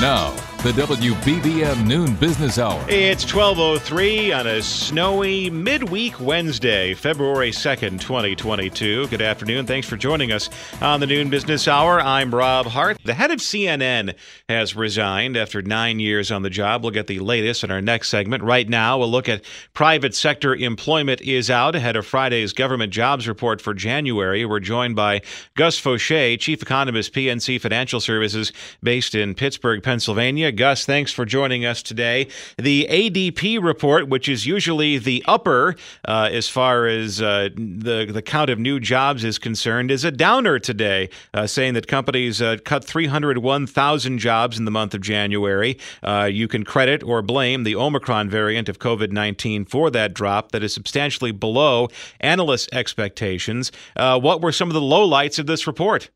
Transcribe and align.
Now, 0.00 0.30
the 0.64 0.72
WBBM 0.72 1.86
Noon 1.86 2.16
Business 2.16 2.58
Hour. 2.58 2.84
It's 2.88 3.24
12.03 3.24 4.36
on 4.36 4.48
a 4.48 4.60
snowy 4.60 5.50
midweek 5.50 6.20
Wednesday, 6.20 6.94
February 6.94 7.52
2nd, 7.52 8.00
2022. 8.00 9.06
Good 9.06 9.22
afternoon. 9.22 9.66
Thanks 9.66 9.88
for 9.88 9.96
joining 9.96 10.32
us 10.32 10.50
on 10.80 10.98
the 10.98 11.06
Noon 11.06 11.30
Business 11.30 11.68
Hour. 11.68 12.00
I'm 12.00 12.34
Rob 12.34 12.66
Hart. 12.66 12.98
The 13.04 13.14
head 13.14 13.30
of 13.30 13.38
CNN 13.38 14.16
has 14.48 14.74
resigned 14.74 15.36
after 15.36 15.62
nine 15.62 16.00
years 16.00 16.32
on 16.32 16.42
the 16.42 16.50
job. 16.50 16.82
We'll 16.82 16.90
get 16.90 17.06
the 17.06 17.20
latest 17.20 17.62
in 17.62 17.70
our 17.70 17.80
next 17.80 18.08
segment. 18.08 18.42
Right 18.42 18.68
now, 18.68 18.98
we'll 18.98 19.12
look 19.12 19.28
at 19.28 19.44
private 19.74 20.16
sector 20.16 20.56
employment 20.56 21.20
is 21.20 21.50
out 21.50 21.76
ahead 21.76 21.94
of 21.94 22.04
Friday's 22.04 22.52
government 22.52 22.92
jobs 22.92 23.28
report 23.28 23.60
for 23.60 23.74
January. 23.74 24.44
We're 24.44 24.58
joined 24.58 24.96
by 24.96 25.22
Gus 25.56 25.78
Faucher, 25.78 26.36
Chief 26.36 26.60
Economist, 26.60 27.14
PNC 27.14 27.60
Financial 27.60 28.00
Services, 28.00 28.52
based 28.82 29.14
in 29.14 29.36
Pittsburgh, 29.36 29.84
Pennsylvania. 29.88 30.52
Gus, 30.52 30.84
thanks 30.84 31.12
for 31.12 31.24
joining 31.24 31.64
us 31.64 31.82
today. 31.82 32.28
The 32.58 32.86
ADP 32.90 33.64
report, 33.64 34.06
which 34.06 34.28
is 34.28 34.44
usually 34.44 34.98
the 34.98 35.24
upper 35.26 35.76
uh, 36.06 36.28
as 36.30 36.46
far 36.46 36.86
as 36.86 37.22
uh, 37.22 37.48
the, 37.54 38.04
the 38.04 38.20
count 38.20 38.50
of 38.50 38.58
new 38.58 38.80
jobs 38.80 39.24
is 39.24 39.38
concerned, 39.38 39.90
is 39.90 40.04
a 40.04 40.10
downer 40.10 40.58
today, 40.58 41.08
uh, 41.32 41.46
saying 41.46 41.72
that 41.72 41.86
companies 41.86 42.42
uh, 42.42 42.58
cut 42.66 42.84
301,000 42.84 44.18
jobs 44.18 44.58
in 44.58 44.66
the 44.66 44.70
month 44.70 44.92
of 44.92 45.00
January. 45.00 45.78
Uh, 46.02 46.28
you 46.30 46.48
can 46.48 46.64
credit 46.64 47.02
or 47.02 47.22
blame 47.22 47.62
the 47.62 47.74
Omicron 47.74 48.28
variant 48.28 48.68
of 48.68 48.78
COVID 48.78 49.10
19 49.10 49.64
for 49.64 49.90
that 49.90 50.12
drop 50.12 50.52
that 50.52 50.62
is 50.62 50.74
substantially 50.74 51.32
below 51.32 51.88
analysts' 52.20 52.68
expectations. 52.74 53.72
Uh, 53.96 54.20
what 54.20 54.42
were 54.42 54.52
some 54.52 54.68
of 54.68 54.74
the 54.74 54.82
lowlights 54.82 55.38
of 55.38 55.46
this 55.46 55.66
report? 55.66 56.10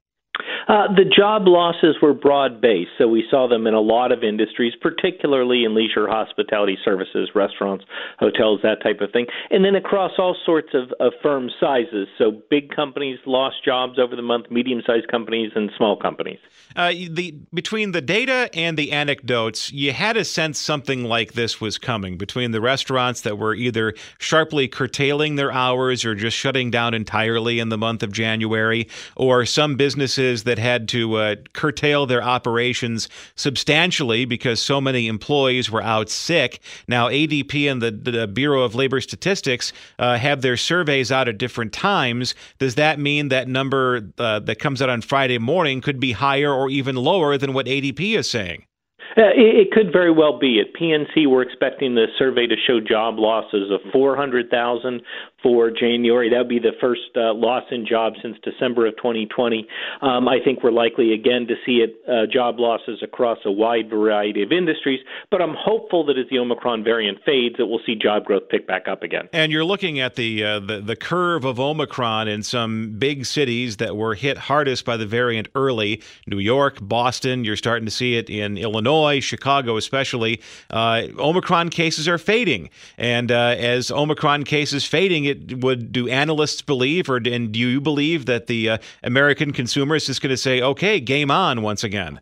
Uh, 0.68 0.86
the 0.94 1.04
job 1.04 1.46
losses 1.46 1.96
were 2.00 2.14
broad 2.14 2.60
based, 2.60 2.90
so 2.98 3.08
we 3.08 3.24
saw 3.30 3.48
them 3.48 3.66
in 3.66 3.74
a 3.74 3.80
lot 3.80 4.12
of 4.12 4.22
industries, 4.22 4.74
particularly 4.80 5.64
in 5.64 5.74
leisure, 5.74 6.08
hospitality 6.08 6.78
services, 6.84 7.30
restaurants, 7.34 7.84
hotels, 8.18 8.60
that 8.62 8.82
type 8.82 9.00
of 9.00 9.10
thing, 9.12 9.26
and 9.50 9.64
then 9.64 9.74
across 9.74 10.12
all 10.18 10.36
sorts 10.44 10.68
of, 10.74 10.92
of 11.00 11.12
firm 11.22 11.50
sizes. 11.60 12.08
So 12.18 12.42
big 12.50 12.74
companies 12.74 13.18
lost 13.26 13.56
jobs 13.64 13.98
over 13.98 14.16
the 14.16 14.22
month, 14.22 14.50
medium 14.50 14.82
sized 14.86 15.08
companies, 15.08 15.52
and 15.54 15.70
small 15.76 15.96
companies. 15.96 16.38
Uh, 16.76 16.92
the 17.10 17.34
between 17.52 17.92
the 17.92 18.00
data 18.00 18.48
and 18.54 18.76
the 18.76 18.92
anecdotes, 18.92 19.72
you 19.72 19.92
had 19.92 20.16
a 20.16 20.24
sense 20.24 20.58
something 20.58 21.04
like 21.04 21.32
this 21.32 21.60
was 21.60 21.78
coming. 21.78 22.16
Between 22.16 22.52
the 22.52 22.60
restaurants 22.60 23.22
that 23.22 23.36
were 23.38 23.54
either 23.54 23.94
sharply 24.18 24.68
curtailing 24.68 25.36
their 25.36 25.52
hours 25.52 26.04
or 26.04 26.14
just 26.14 26.36
shutting 26.36 26.70
down 26.70 26.94
entirely 26.94 27.58
in 27.58 27.68
the 27.68 27.78
month 27.78 28.02
of 28.02 28.12
January, 28.12 28.88
or 29.16 29.44
some 29.44 29.76
businesses 29.76 30.44
that 30.44 30.51
that 30.52 30.58
had 30.58 30.86
to 30.86 31.14
uh, 31.14 31.36
curtail 31.54 32.04
their 32.04 32.22
operations 32.22 33.08
substantially 33.36 34.26
because 34.26 34.60
so 34.60 34.82
many 34.82 35.08
employees 35.08 35.70
were 35.70 35.82
out 35.82 36.10
sick. 36.10 36.60
Now, 36.86 37.08
ADP 37.08 37.72
and 37.72 37.80
the, 37.80 37.90
the 37.90 38.26
Bureau 38.26 38.62
of 38.62 38.74
Labor 38.74 39.00
Statistics 39.00 39.72
uh, 39.98 40.18
have 40.18 40.42
their 40.42 40.58
surveys 40.58 41.10
out 41.10 41.26
at 41.26 41.38
different 41.38 41.72
times. 41.72 42.34
Does 42.58 42.74
that 42.74 42.98
mean 42.98 43.28
that 43.28 43.48
number 43.48 44.10
uh, 44.18 44.40
that 44.40 44.58
comes 44.58 44.82
out 44.82 44.90
on 44.90 45.00
Friday 45.00 45.38
morning 45.38 45.80
could 45.80 45.98
be 45.98 46.12
higher 46.12 46.52
or 46.52 46.68
even 46.68 46.96
lower 46.96 47.38
than 47.38 47.54
what 47.54 47.64
ADP 47.64 48.14
is 48.18 48.28
saying? 48.28 48.66
Uh, 49.16 49.32
it, 49.34 49.70
could 49.72 49.92
very 49.92 50.10
well 50.10 50.38
be. 50.38 50.60
At 50.60 50.78
PNC, 50.78 51.26
we're 51.28 51.42
expecting 51.42 51.94
the 51.94 52.06
survey 52.18 52.46
to 52.46 52.56
show 52.66 52.80
job 52.80 53.18
losses 53.18 53.70
of 53.70 53.80
400,000 53.92 55.02
for 55.42 55.70
January. 55.70 56.30
That 56.30 56.38
would 56.38 56.48
be 56.48 56.58
the 56.58 56.72
first 56.80 57.00
uh, 57.16 57.34
loss 57.34 57.64
in 57.70 57.86
jobs 57.86 58.16
since 58.22 58.36
December 58.42 58.86
of 58.86 58.96
2020. 58.96 59.66
Um, 60.00 60.28
I 60.28 60.38
think 60.42 60.62
we're 60.62 60.70
likely 60.70 61.12
again 61.12 61.46
to 61.48 61.54
see 61.66 61.84
it 61.84 61.96
uh, 62.08 62.26
job 62.32 62.58
losses 62.58 63.00
across 63.02 63.38
a 63.44 63.50
wide 63.50 63.90
variety 63.90 64.42
of 64.42 64.52
industries. 64.52 65.00
But 65.30 65.42
I'm 65.42 65.54
hopeful 65.58 66.06
that 66.06 66.18
as 66.18 66.26
the 66.30 66.38
Omicron 66.38 66.84
variant 66.84 67.18
fades, 67.24 67.56
that 67.58 67.66
we'll 67.66 67.80
see 67.84 67.94
job 67.94 68.24
growth 68.24 68.48
pick 68.48 68.66
back 68.66 68.88
up 68.88 69.02
again. 69.02 69.28
And 69.32 69.50
you're 69.50 69.64
looking 69.64 70.00
at 70.00 70.14
the 70.14 70.44
uh, 70.44 70.60
the, 70.60 70.80
the 70.80 70.96
curve 70.96 71.44
of 71.44 71.58
Omicron 71.58 72.28
in 72.28 72.42
some 72.42 72.96
big 72.98 73.26
cities 73.26 73.78
that 73.78 73.96
were 73.96 74.14
hit 74.14 74.38
hardest 74.38 74.84
by 74.84 74.96
the 74.96 75.06
variant 75.06 75.48
early. 75.54 76.02
New 76.26 76.38
York, 76.38 76.78
Boston. 76.80 77.44
You're 77.44 77.56
starting 77.56 77.84
to 77.86 77.90
see 77.90 78.16
it 78.16 78.30
in 78.30 78.56
Illinois, 78.56 79.01
Chicago, 79.20 79.76
especially. 79.76 80.40
Uh, 80.70 81.08
Omicron 81.18 81.70
cases 81.70 82.08
are 82.08 82.18
fading, 82.18 82.70
and 82.96 83.30
uh, 83.30 83.54
as 83.58 83.90
Omicron 83.90 84.44
cases 84.44 84.84
fading, 84.84 85.24
it 85.24 85.62
would 85.62 85.92
do 85.92 86.08
analysts 86.08 86.62
believe, 86.62 87.08
or 87.08 87.16
and 87.16 87.52
do 87.52 87.58
you 87.58 87.80
believe 87.80 88.26
that 88.26 88.46
the 88.46 88.70
uh, 88.70 88.78
American 89.02 89.52
consumer 89.52 89.96
is 89.96 90.06
just 90.06 90.22
going 90.22 90.30
to 90.30 90.36
say, 90.36 90.60
"Okay, 90.60 91.00
game 91.00 91.30
on" 91.30 91.62
once 91.62 91.84
again? 91.84 92.20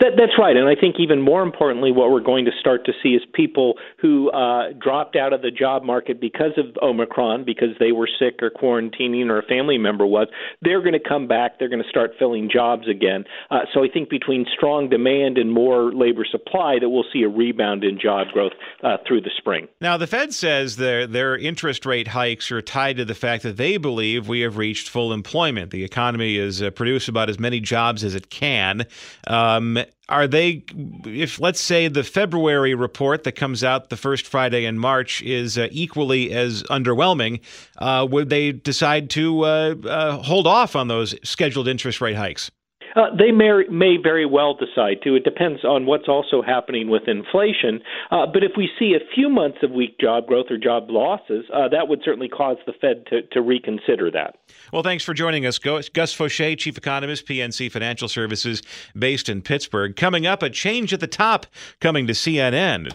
That, 0.00 0.12
that's 0.16 0.38
right, 0.38 0.56
and 0.56 0.68
I 0.68 0.76
think 0.80 0.96
even 1.00 1.20
more 1.20 1.42
importantly, 1.42 1.90
what 1.90 2.10
we're 2.10 2.20
going 2.20 2.44
to 2.44 2.52
start 2.60 2.84
to 2.86 2.92
see 3.02 3.10
is 3.10 3.22
people 3.32 3.74
who 4.00 4.30
uh, 4.30 4.72
dropped 4.78 5.16
out 5.16 5.32
of 5.32 5.42
the 5.42 5.50
job 5.50 5.82
market 5.82 6.20
because 6.20 6.52
of 6.56 6.66
Omicron, 6.80 7.44
because 7.44 7.70
they 7.80 7.90
were 7.90 8.08
sick 8.18 8.40
or 8.40 8.50
quarantining, 8.50 9.28
or 9.28 9.40
a 9.40 9.42
family 9.42 9.76
member 9.76 10.06
was. 10.06 10.28
They're 10.62 10.80
going 10.80 10.92
to 10.92 11.08
come 11.08 11.26
back. 11.26 11.58
They're 11.58 11.68
going 11.68 11.82
to 11.82 11.88
start 11.88 12.12
filling 12.18 12.48
jobs 12.48 12.88
again. 12.88 13.24
Uh, 13.50 13.60
so 13.74 13.82
I 13.82 13.88
think 13.88 14.08
between 14.08 14.46
strong 14.54 14.88
demand 14.88 15.36
and 15.36 15.50
more 15.50 15.92
labor 15.92 16.24
supply, 16.30 16.76
that 16.80 16.88
we'll 16.88 17.04
see 17.12 17.22
a 17.22 17.28
rebound 17.28 17.82
in 17.82 17.98
job 17.98 18.28
growth 18.32 18.52
uh, 18.84 18.98
through 19.06 19.22
the 19.22 19.30
spring. 19.36 19.66
Now, 19.80 19.96
the 19.96 20.06
Fed 20.06 20.32
says 20.32 20.76
their 20.76 21.06
their 21.06 21.36
interest 21.36 21.84
rate 21.84 22.08
hikes 22.08 22.52
are 22.52 22.62
tied 22.62 22.98
to 22.98 23.04
the 23.04 23.14
fact 23.14 23.42
that 23.42 23.56
they 23.56 23.76
believe 23.78 24.28
we 24.28 24.40
have 24.40 24.56
reached 24.56 24.88
full 24.88 25.12
employment. 25.12 25.72
The 25.72 25.82
economy 25.82 26.38
has 26.38 26.62
uh, 26.62 26.70
produced 26.70 27.08
about 27.08 27.28
as 27.28 27.40
many 27.40 27.58
jobs 27.58 28.04
as 28.04 28.14
it 28.14 28.30
can. 28.30 28.86
Um, 29.26 29.78
are 30.08 30.26
they 30.26 30.64
if 31.04 31.40
let's 31.40 31.60
say 31.60 31.88
the 31.88 32.04
february 32.04 32.74
report 32.74 33.24
that 33.24 33.32
comes 33.32 33.62
out 33.62 33.90
the 33.90 33.96
first 33.96 34.26
friday 34.26 34.64
in 34.64 34.78
march 34.78 35.22
is 35.22 35.58
uh, 35.58 35.68
equally 35.70 36.32
as 36.32 36.62
underwhelming 36.64 37.40
uh, 37.78 38.06
would 38.08 38.30
they 38.30 38.52
decide 38.52 39.10
to 39.10 39.44
uh, 39.44 39.74
uh 39.84 40.16
hold 40.18 40.46
off 40.46 40.74
on 40.76 40.88
those 40.88 41.14
scheduled 41.22 41.68
interest 41.68 42.00
rate 42.00 42.16
hikes 42.16 42.50
uh, 42.96 43.14
they 43.16 43.30
may, 43.30 43.64
may 43.70 43.96
very 44.02 44.26
well 44.26 44.54
decide 44.54 45.02
to. 45.04 45.14
It 45.14 45.24
depends 45.24 45.64
on 45.64 45.86
what's 45.86 46.08
also 46.08 46.42
happening 46.42 46.88
with 46.88 47.02
inflation. 47.06 47.80
Uh, 48.10 48.26
but 48.26 48.42
if 48.42 48.52
we 48.56 48.68
see 48.78 48.94
a 48.94 49.14
few 49.14 49.28
months 49.28 49.58
of 49.62 49.70
weak 49.70 49.98
job 49.98 50.26
growth 50.26 50.46
or 50.50 50.58
job 50.58 50.90
losses, 50.90 51.44
uh, 51.52 51.68
that 51.68 51.88
would 51.88 52.00
certainly 52.04 52.28
cause 52.28 52.56
the 52.66 52.72
Fed 52.80 53.04
to, 53.06 53.22
to 53.32 53.40
reconsider 53.40 54.10
that. 54.10 54.36
Well, 54.72 54.82
thanks 54.82 55.04
for 55.04 55.14
joining 55.14 55.46
us, 55.46 55.58
Gus 55.58 55.88
Faucher, 56.14 56.56
Chief 56.56 56.76
Economist, 56.76 57.26
PNC 57.26 57.70
Financial 57.70 58.08
Services, 58.08 58.62
based 58.96 59.28
in 59.28 59.42
Pittsburgh. 59.42 59.96
Coming 59.96 60.26
up, 60.26 60.42
a 60.42 60.50
change 60.50 60.92
at 60.92 61.00
the 61.00 61.06
top 61.06 61.46
coming 61.80 62.06
to 62.06 62.12
CNN. 62.12 62.92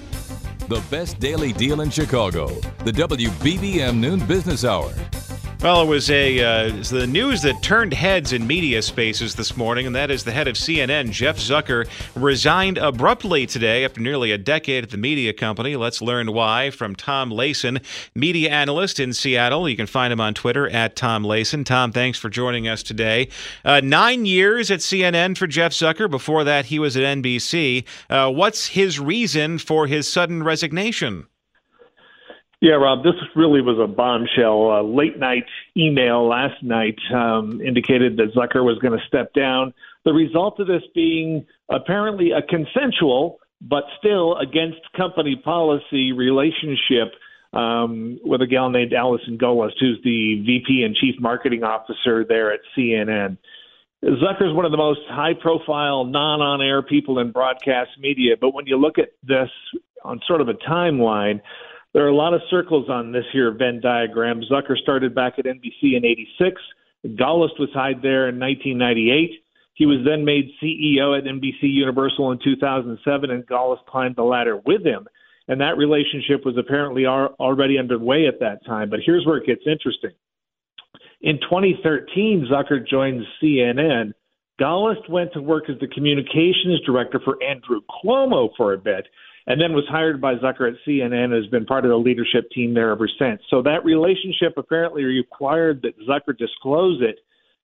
The 0.70 0.84
best 0.90 1.20
daily 1.20 1.52
deal 1.54 1.82
in 1.82 1.90
Chicago, 1.90 2.48
the 2.86 2.92
WBBM 2.92 3.98
Noon 3.98 4.26
Business 4.26 4.64
Hour. 4.64 4.94
Well, 5.64 5.82
it 5.82 5.88
was 5.88 6.12
a 6.12 6.44
uh, 6.44 6.72
the 6.90 7.08
news 7.08 7.42
that 7.44 7.64
turned 7.64 7.94
heads 7.94 8.34
in 8.34 8.46
media 8.46 8.82
spaces 8.82 9.36
this 9.36 9.56
morning, 9.56 9.88
and 9.88 9.96
that 9.96 10.12
is 10.12 10.26
the 10.26 10.34
head 10.34 10.50
of 10.50 10.56
CNN, 10.56 11.12
Jeff 11.12 11.38
Zucker, 11.38 11.88
resigned 12.16 12.78
abruptly 12.78 13.46
today 13.46 13.86
after 13.86 14.02
nearly 14.02 14.34
a 14.34 14.38
decade 14.38 14.84
at 14.84 14.90
the 14.90 14.98
media 14.98 15.32
company. 15.32 15.78
Let's 15.78 16.02
learn 16.02 16.34
why 16.34 16.70
from 16.70 16.98
Tom 16.98 17.32
Layson, 17.32 17.82
media 18.14 18.50
analyst 18.50 19.00
in 19.00 19.14
Seattle. 19.14 19.70
You 19.70 19.78
can 19.78 19.88
find 19.88 20.12
him 20.12 20.20
on 20.20 20.34
Twitter 20.34 20.68
at 20.68 20.98
Tom 20.98 21.24
Layson. 21.24 21.66
Tom, 21.66 21.94
thanks 21.94 22.20
for 22.20 22.28
joining 22.28 22.68
us 22.68 22.84
today. 22.84 23.30
Uh, 23.64 23.80
nine 23.82 24.26
years 24.26 24.70
at 24.70 24.80
CNN 24.80 25.38
for 25.38 25.48
Jeff 25.48 25.72
Zucker. 25.72 26.12
Before 26.12 26.44
that, 26.44 26.66
he 26.66 26.78
was 26.78 26.98
at 26.98 27.04
NBC. 27.04 27.86
Uh, 28.10 28.30
what's 28.30 28.68
his 28.68 29.00
reason 29.00 29.58
for 29.60 29.88
his 29.88 30.12
sudden 30.12 30.44
resignation? 30.44 31.26
Yeah, 32.64 32.76
Rob, 32.76 33.04
this 33.04 33.16
really 33.36 33.60
was 33.60 33.78
a 33.78 33.94
bombshell. 33.94 34.80
A 34.80 34.82
late 34.82 35.20
night 35.20 35.44
email 35.76 36.26
last 36.26 36.64
night 36.64 36.96
um, 37.14 37.60
indicated 37.60 38.16
that 38.16 38.34
Zucker 38.34 38.64
was 38.64 38.80
going 38.80 38.98
to 38.98 39.06
step 39.06 39.34
down. 39.34 39.74
The 40.06 40.14
result 40.14 40.62
of 40.62 40.68
this 40.68 40.82
being 40.96 41.46
apparently 41.70 42.32
a 42.32 42.42
consensual, 42.42 43.40
but 43.60 43.84
still 44.00 44.38
against 44.38 44.80
company 44.96 45.36
policy 45.36 46.14
relationship 46.14 47.12
um, 47.52 48.18
with 48.24 48.42
a 48.42 48.48
gal 48.48 48.70
named 48.70 48.94
Allison 48.94 49.38
Gollust, 49.38 49.74
who's 49.82 50.00
the 50.06 50.42
VP 50.46 50.84
and 50.86 50.96
Chief 50.96 51.16
Marketing 51.20 51.66
Officer 51.66 52.24
there 52.24 52.54
at 52.54 52.62
CNN. 52.78 53.38
Zucker's 54.06 54.56
one 54.56 54.64
of 54.64 54.72
the 54.72 54.78
most 54.78 55.02
high 55.10 55.34
profile 55.34 56.06
non 56.06 56.40
on 56.40 56.62
air 56.62 56.82
people 56.82 57.20
in 57.20 57.34
broadcast 57.34 57.90
media, 58.00 58.36
but 58.40 58.54
when 58.54 58.68
you 58.68 58.78
look 58.78 59.00
at 59.00 59.10
this 59.22 59.50
on 60.06 60.22
sort 60.26 60.40
of 60.40 60.48
a 60.48 60.54
timeline, 60.54 61.42
there 61.94 62.04
are 62.04 62.10
a 62.10 62.16
lot 62.16 62.34
of 62.34 62.42
circles 62.50 62.90
on 62.90 63.12
this 63.12 63.26
here 63.32 63.52
Venn 63.52 63.80
diagram. 63.80 64.42
Zucker 64.52 64.78
started 64.78 65.14
back 65.14 65.34
at 65.38 65.46
NBC 65.46 65.96
in 65.96 66.04
86. 66.06 66.62
Gollust 67.06 67.60
was 67.60 67.70
hired 67.74 68.02
there 68.02 68.30
in 68.30 68.40
1998. 68.40 69.44
He 69.76 69.86
was 69.86 70.00
then 70.06 70.26
made 70.26 70.52
CEO 70.62 71.18
at 71.18 71.26
NBC 71.26 71.64
Universal 71.64 72.32
in 72.32 72.40
2007, 72.44 73.32
and 73.32 73.46
Gollust 73.46 73.86
climbed 73.88 74.16
the 74.16 74.24
ladder 74.24 74.58
with 74.66 74.84
him. 74.84 75.08
And 75.48 75.60
that 75.62 75.78
relationship 75.78 76.46
was 76.46 76.58
apparently 76.58 77.06
already 77.06 77.78
underway 77.78 78.28
at 78.28 78.40
that 78.40 78.66
time. 78.66 78.90
But 78.90 79.02
here's 79.06 79.26
where 79.26 79.38
it 79.38 79.46
gets 79.46 79.64
interesting. 79.68 80.12
In 81.22 81.40
2013, 81.42 82.48
Zucker 82.52 82.88
joined 82.88 83.24
CNN. 83.42 84.14
Gollust 84.60 85.10
went 85.10 85.34
to 85.34 85.42
work 85.42 85.70
as 85.70 85.80
the 85.80 85.88
communications 85.88 86.80
director 86.86 87.20
for 87.24 87.42
Andrew 87.44 87.82
Cuomo 87.90 88.50
for 88.56 88.74
a 88.74 88.78
bit 88.78 89.08
and 89.48 89.60
then 89.60 89.74
was 89.74 89.86
hired 89.90 90.22
by 90.22 90.36
Zucker 90.36 90.72
at 90.72 90.78
CNN 90.88 91.26
and 91.26 91.34
has 91.34 91.48
been 91.48 91.66
part 91.66 91.86
of 91.86 91.90
the 91.90 91.98
leadership 91.98 92.50
team 92.52 92.74
there 92.74 92.92
ever 92.92 93.10
since. 93.20 93.42
So 93.50 93.62
that 93.64 93.84
relationship 93.84 94.54
apparently 94.58 95.04
required 95.04 95.82
that 95.84 96.00
Zucker 96.08 96.38
disclose 96.38 97.02
it 97.02 97.20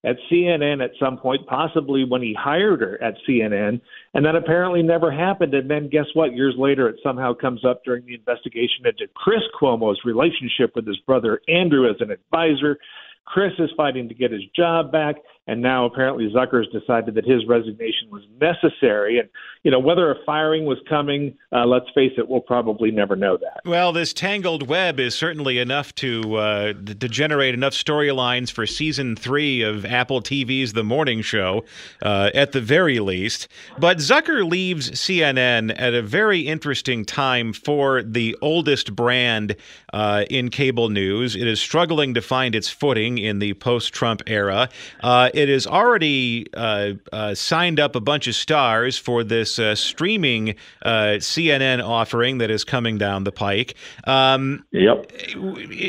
at 0.05 0.15
CNN 0.31 0.83
at 0.83 0.91
some 0.99 1.17
point, 1.17 1.45
possibly 1.47 2.05
when 2.05 2.21
he 2.21 2.33
hired 2.33 2.79
her 2.81 3.01
at 3.03 3.15
CNN, 3.27 3.81
and 4.13 4.25
that 4.25 4.35
apparently 4.35 4.81
never 4.81 5.11
happened. 5.11 5.53
And 5.53 5.69
then 5.69 5.89
guess 5.89 6.05
what? 6.13 6.33
Years 6.33 6.55
later, 6.57 6.87
it 6.87 6.99
somehow 7.03 7.33
comes 7.33 7.65
up 7.65 7.83
during 7.83 8.05
the 8.05 8.13
investigation 8.13 8.85
into 8.85 9.11
Chris 9.13 9.41
Cuomo's 9.59 9.99
relationship 10.05 10.71
with 10.75 10.87
his 10.87 10.97
brother 11.05 11.41
Andrew 11.49 11.89
as 11.89 11.97
an 11.99 12.11
advisor. 12.11 12.77
Chris 13.25 13.51
is 13.59 13.69
fighting 13.75 14.07
to 14.07 14.15
get 14.15 14.31
his 14.31 14.41
job 14.55 14.91
back, 14.91 15.15
and 15.49 15.63
now 15.63 15.85
apparently 15.85 16.31
Zucker's 16.31 16.67
decided 16.71 17.15
that 17.15 17.25
his 17.25 17.45
resignation 17.47 18.09
was 18.11 18.21
necessary. 18.39 19.17
And 19.17 19.29
you 19.63 19.71
know 19.71 19.79
whether 19.79 20.11
a 20.11 20.15
firing 20.25 20.65
was 20.65 20.77
coming, 20.87 21.35
uh, 21.51 21.65
let's 21.65 21.87
face 21.95 22.13
it, 22.17 22.29
we'll 22.29 22.39
probably 22.39 22.91
never 22.91 23.15
know 23.15 23.35
that. 23.37 23.61
Well, 23.65 23.91
this 23.91 24.13
tangled 24.13 24.67
web 24.67 24.99
is 24.99 25.15
certainly 25.15 25.57
enough 25.57 25.93
to 25.95 26.35
uh, 26.35 26.73
to 26.73 27.09
generate 27.09 27.55
enough 27.55 27.73
storylines 27.73 28.51
for 28.51 28.67
season 28.67 29.15
three 29.15 29.63
of 29.63 29.85
Apple 29.85 30.21
TV's 30.21 30.73
The 30.73 30.83
Morning 30.83 31.21
Show, 31.21 31.65
uh, 32.03 32.29
at 32.35 32.51
the 32.51 32.61
very 32.61 32.99
least. 32.99 33.47
But 33.79 33.97
Zucker 33.97 34.47
leaves 34.47 34.91
CNN 34.91 35.73
at 35.77 35.95
a 35.95 36.03
very 36.03 36.41
interesting 36.41 37.05
time 37.05 37.53
for 37.53 38.03
the 38.03 38.37
oldest 38.41 38.95
brand 38.95 39.55
uh, 39.93 40.25
in 40.29 40.49
cable 40.49 40.89
news. 40.89 41.35
It 41.35 41.47
is 41.47 41.59
struggling 41.59 42.13
to 42.13 42.21
find 42.21 42.53
its 42.53 42.69
footing 42.69 43.17
in 43.17 43.39
the 43.39 43.55
post 43.55 43.93
Trump 43.93 44.21
era. 44.27 44.69
Uh, 45.01 45.31
it 45.39 45.47
has 45.47 45.65
already 45.65 46.47
uh, 46.53 46.93
uh, 47.13 47.33
signed 47.33 47.79
up 47.79 47.95
a 47.95 48.01
bunch 48.01 48.27
of 48.27 48.35
stars 48.35 48.97
for 48.97 49.23
this 49.23 49.57
uh, 49.57 49.73
streaming 49.73 50.55
uh, 50.83 51.17
CNN 51.19 51.81
offering 51.81 52.39
that 52.39 52.51
is 52.51 52.65
coming 52.65 52.97
down 52.97 53.23
the 53.23 53.31
pike. 53.31 53.75
Um, 54.03 54.65
yep. 54.71 55.09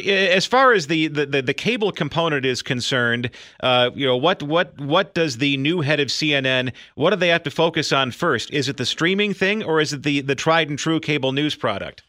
As 0.07 0.47
far 0.47 0.73
as 0.73 0.87
the, 0.87 1.09
the, 1.09 1.43
the 1.43 1.55
cable 1.55 1.91
component 1.91 2.47
is 2.47 2.63
concerned, 2.63 3.31
uh, 3.61 3.91
you 3.95 4.07
know 4.07 4.17
what 4.17 4.43
what 4.43 4.79
what 4.81 5.15
does 5.15 5.39
the 5.39 5.57
new 5.57 5.81
head 5.81 5.99
of 5.99 6.09
CNN 6.09 6.73
what 6.95 7.11
do 7.11 7.17
they 7.17 7.29
have 7.29 7.43
to 7.43 7.51
focus 7.51 7.93
on 7.93 8.13
first? 8.13 8.53
Is 8.53 8.69
it 8.69 8.77
the 8.77 8.87
streaming 8.87 9.35
thing 9.35 9.63
or 9.63 9.81
is 9.81 9.93
it 9.93 10.03
the 10.05 10.21
the 10.21 10.35
tried 10.35 10.69
and 10.69 10.79
true 10.79 11.01
cable 11.01 11.33
news 11.33 11.57
product? 11.57 12.03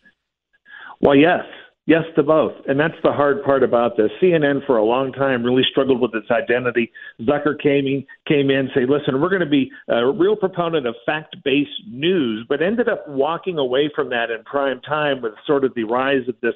Well, 0.99 1.15
yes. 1.15 1.43
Yes 1.87 2.03
to 2.15 2.21
both. 2.21 2.53
And 2.67 2.79
that's 2.79 2.95
the 3.03 3.11
hard 3.11 3.43
part 3.43 3.63
about 3.63 3.97
this. 3.97 4.11
CNN 4.21 4.65
for 4.67 4.77
a 4.77 4.85
long 4.85 5.11
time 5.11 5.43
really 5.43 5.63
struggled 5.69 5.99
with 5.99 6.13
its 6.13 6.29
identity. 6.29 6.91
Zucker 7.21 7.59
came 7.59 7.87
in, 7.87 8.05
came 8.27 8.51
in, 8.51 8.69
say, 8.75 8.81
listen, 8.87 9.19
we're 9.19 9.29
going 9.29 9.41
to 9.41 9.47
be 9.47 9.71
a 9.89 10.05
real 10.11 10.35
proponent 10.35 10.85
of 10.85 10.95
fact-based 11.07 11.87
news, 11.87 12.45
but 12.47 12.61
ended 12.61 12.87
up 12.87 13.07
walking 13.07 13.57
away 13.57 13.89
from 13.95 14.09
that 14.11 14.29
in 14.29 14.43
prime 14.43 14.79
time 14.81 15.21
with 15.23 15.33
sort 15.47 15.65
of 15.65 15.73
the 15.73 15.83
rise 15.83 16.27
of 16.27 16.35
this 16.41 16.53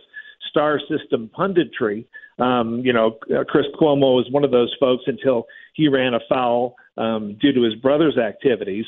star 0.48 0.80
system 0.80 1.30
punditry. 1.38 2.06
Um, 2.38 2.82
you 2.86 2.94
know, 2.94 3.18
Chris 3.48 3.66
Cuomo 3.80 4.16
was 4.16 4.28
one 4.30 4.44
of 4.44 4.52
those 4.52 4.76
folks 4.80 5.06
until 5.08 5.48
he 5.74 5.88
ran 5.88 6.14
afoul 6.14 6.76
um, 6.98 7.36
due 7.42 7.52
to 7.52 7.64
his 7.64 7.76
brother's 7.76 8.18
activities. 8.18 8.86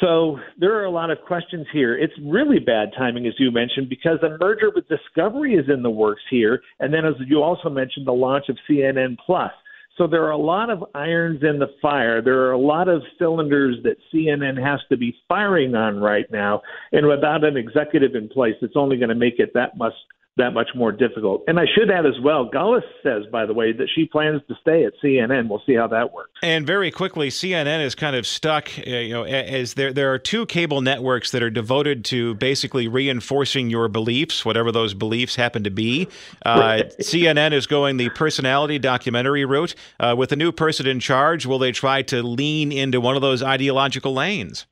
So 0.00 0.38
there 0.58 0.74
are 0.74 0.84
a 0.84 0.90
lot 0.90 1.10
of 1.10 1.18
questions 1.26 1.66
here. 1.72 1.96
It's 1.96 2.12
really 2.24 2.58
bad 2.58 2.90
timing, 2.96 3.26
as 3.26 3.34
you 3.38 3.50
mentioned, 3.50 3.88
because 3.88 4.18
a 4.22 4.36
merger 4.40 4.70
with 4.74 4.88
Discovery 4.88 5.54
is 5.54 5.66
in 5.72 5.82
the 5.82 5.90
works 5.90 6.22
here, 6.30 6.62
and 6.80 6.92
then 6.92 7.04
as 7.04 7.14
you 7.26 7.42
also 7.42 7.68
mentioned, 7.68 8.06
the 8.06 8.12
launch 8.12 8.48
of 8.48 8.56
CNN 8.68 9.16
Plus. 9.24 9.52
So 9.98 10.06
there 10.06 10.24
are 10.24 10.30
a 10.30 10.38
lot 10.38 10.70
of 10.70 10.84
irons 10.94 11.42
in 11.42 11.58
the 11.58 11.68
fire. 11.82 12.22
There 12.22 12.40
are 12.46 12.52
a 12.52 12.58
lot 12.58 12.88
of 12.88 13.02
cylinders 13.18 13.76
that 13.84 13.96
CNN 14.12 14.60
has 14.60 14.80
to 14.88 14.96
be 14.96 15.14
firing 15.28 15.74
on 15.74 16.00
right 16.00 16.26
now, 16.32 16.62
and 16.92 17.06
without 17.06 17.44
an 17.44 17.56
executive 17.56 18.14
in 18.14 18.28
place, 18.28 18.54
it's 18.62 18.76
only 18.76 18.96
going 18.96 19.10
to 19.10 19.14
make 19.14 19.38
it 19.38 19.52
that 19.54 19.76
much 19.76 19.92
that 20.38 20.52
much 20.52 20.70
more 20.74 20.92
difficult. 20.92 21.42
And 21.46 21.60
I 21.60 21.64
should 21.74 21.90
add 21.90 22.06
as 22.06 22.18
well, 22.22 22.48
Gollust 22.48 22.82
says, 23.02 23.24
by 23.30 23.44
the 23.44 23.52
way, 23.52 23.72
that 23.72 23.88
she 23.94 24.06
plans 24.06 24.40
to 24.48 24.54
stay 24.62 24.84
at 24.84 24.94
CNN. 25.04 25.48
We'll 25.48 25.62
see 25.66 25.74
how 25.74 25.88
that 25.88 26.12
works. 26.12 26.30
And 26.42 26.66
very 26.66 26.90
quickly, 26.90 27.28
CNN 27.28 27.84
is 27.84 27.94
kind 27.94 28.16
of 28.16 28.26
stuck. 28.26 28.70
Uh, 28.78 28.90
you 28.90 29.12
know, 29.12 29.24
as 29.24 29.74
there 29.74 29.92
there 29.92 30.12
are 30.12 30.18
two 30.18 30.46
cable 30.46 30.80
networks 30.80 31.32
that 31.32 31.42
are 31.42 31.50
devoted 31.50 32.04
to 32.06 32.34
basically 32.36 32.88
reinforcing 32.88 33.68
your 33.68 33.88
beliefs, 33.88 34.44
whatever 34.44 34.72
those 34.72 34.94
beliefs 34.94 35.36
happen 35.36 35.64
to 35.64 35.70
be. 35.70 36.08
Uh, 36.46 36.82
CNN 37.00 37.52
is 37.52 37.66
going 37.66 37.98
the 37.98 38.08
personality 38.10 38.78
documentary 38.78 39.44
route. 39.44 39.74
Uh, 40.00 40.14
with 40.16 40.32
a 40.32 40.36
new 40.36 40.50
person 40.50 40.86
in 40.86 40.98
charge, 40.98 41.44
will 41.44 41.58
they 41.58 41.72
try 41.72 42.00
to 42.02 42.22
lean 42.22 42.72
into 42.72 43.00
one 43.00 43.16
of 43.16 43.22
those 43.22 43.42
ideological 43.42 44.14
lanes? 44.14 44.66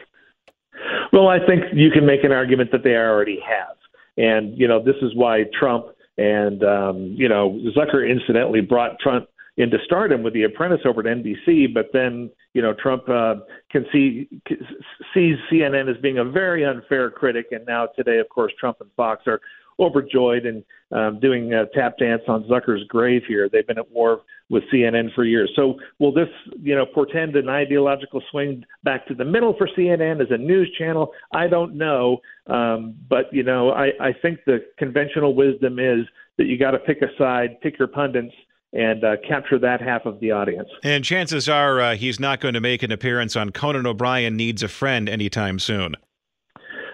Well, 1.12 1.28
I 1.28 1.38
think 1.44 1.64
you 1.72 1.90
can 1.90 2.06
make 2.06 2.24
an 2.24 2.32
argument 2.32 2.70
that 2.72 2.84
they 2.84 2.94
already 2.94 3.40
have. 3.40 3.76
And, 4.16 4.56
you 4.58 4.68
know, 4.68 4.82
this 4.82 4.96
is 5.02 5.14
why 5.14 5.44
Trump 5.58 5.86
and, 6.18 6.62
um, 6.64 7.14
you 7.16 7.28
know, 7.28 7.58
Zucker 7.76 8.08
incidentally 8.08 8.60
brought 8.60 8.98
Trump 9.00 9.26
into 9.56 9.78
stardom 9.84 10.22
with 10.22 10.34
The 10.34 10.44
Apprentice 10.44 10.80
over 10.84 11.00
at 11.00 11.06
NBC, 11.06 11.72
but 11.72 11.86
then, 11.92 12.30
you 12.54 12.62
know, 12.62 12.74
Trump 12.74 13.08
uh, 13.08 13.36
can 13.70 13.86
see 13.92 14.28
sees 15.14 15.36
CNN 15.50 15.90
as 15.90 16.00
being 16.00 16.18
a 16.18 16.24
very 16.24 16.64
unfair 16.64 17.10
critic, 17.10 17.46
and 17.52 17.64
now 17.66 17.86
today, 17.96 18.18
of 18.18 18.28
course, 18.28 18.52
Trump 18.58 18.78
and 18.80 18.90
Fox 18.96 19.22
are 19.26 19.40
overjoyed 19.80 20.46
and 20.46 20.64
um, 20.92 21.20
doing 21.20 21.52
a 21.54 21.66
tap 21.74 21.98
dance 21.98 22.22
on 22.28 22.44
Zucker's 22.44 22.84
grave 22.88 23.22
here. 23.26 23.48
They've 23.48 23.66
been 23.66 23.78
at 23.78 23.90
war 23.90 24.22
with 24.48 24.64
CNN 24.72 25.14
for 25.14 25.24
years. 25.24 25.50
So 25.54 25.76
will 25.98 26.12
this, 26.12 26.28
you 26.60 26.74
know, 26.74 26.84
portend 26.84 27.36
an 27.36 27.48
ideological 27.48 28.20
swing 28.30 28.64
back 28.82 29.06
to 29.06 29.14
the 29.14 29.24
middle 29.24 29.54
for 29.56 29.68
CNN 29.68 30.20
as 30.20 30.28
a 30.30 30.38
news 30.38 30.70
channel? 30.76 31.12
I 31.32 31.46
don't 31.46 31.76
know, 31.76 32.18
um, 32.48 32.96
but 33.08 33.32
you 33.32 33.42
know, 33.42 33.70
I, 33.70 33.90
I 34.00 34.12
think 34.20 34.40
the 34.46 34.58
conventional 34.78 35.34
wisdom 35.34 35.78
is 35.78 36.06
that 36.36 36.46
you 36.46 36.58
got 36.58 36.72
to 36.72 36.78
pick 36.78 37.02
a 37.02 37.16
side, 37.16 37.60
pick 37.60 37.78
your 37.78 37.88
pundits, 37.88 38.34
and 38.72 39.04
uh, 39.04 39.16
capture 39.26 39.58
that 39.58 39.80
half 39.80 40.06
of 40.06 40.20
the 40.20 40.30
audience. 40.30 40.68
And 40.82 41.04
chances 41.04 41.48
are 41.48 41.80
uh, 41.80 41.96
he's 41.96 42.20
not 42.20 42.40
going 42.40 42.54
to 42.54 42.60
make 42.60 42.82
an 42.82 42.92
appearance 42.92 43.36
on 43.36 43.50
Conan 43.50 43.86
O'Brien 43.86 44.36
Needs 44.36 44.62
a 44.62 44.68
Friend 44.68 45.08
anytime 45.08 45.58
soon. 45.58 45.96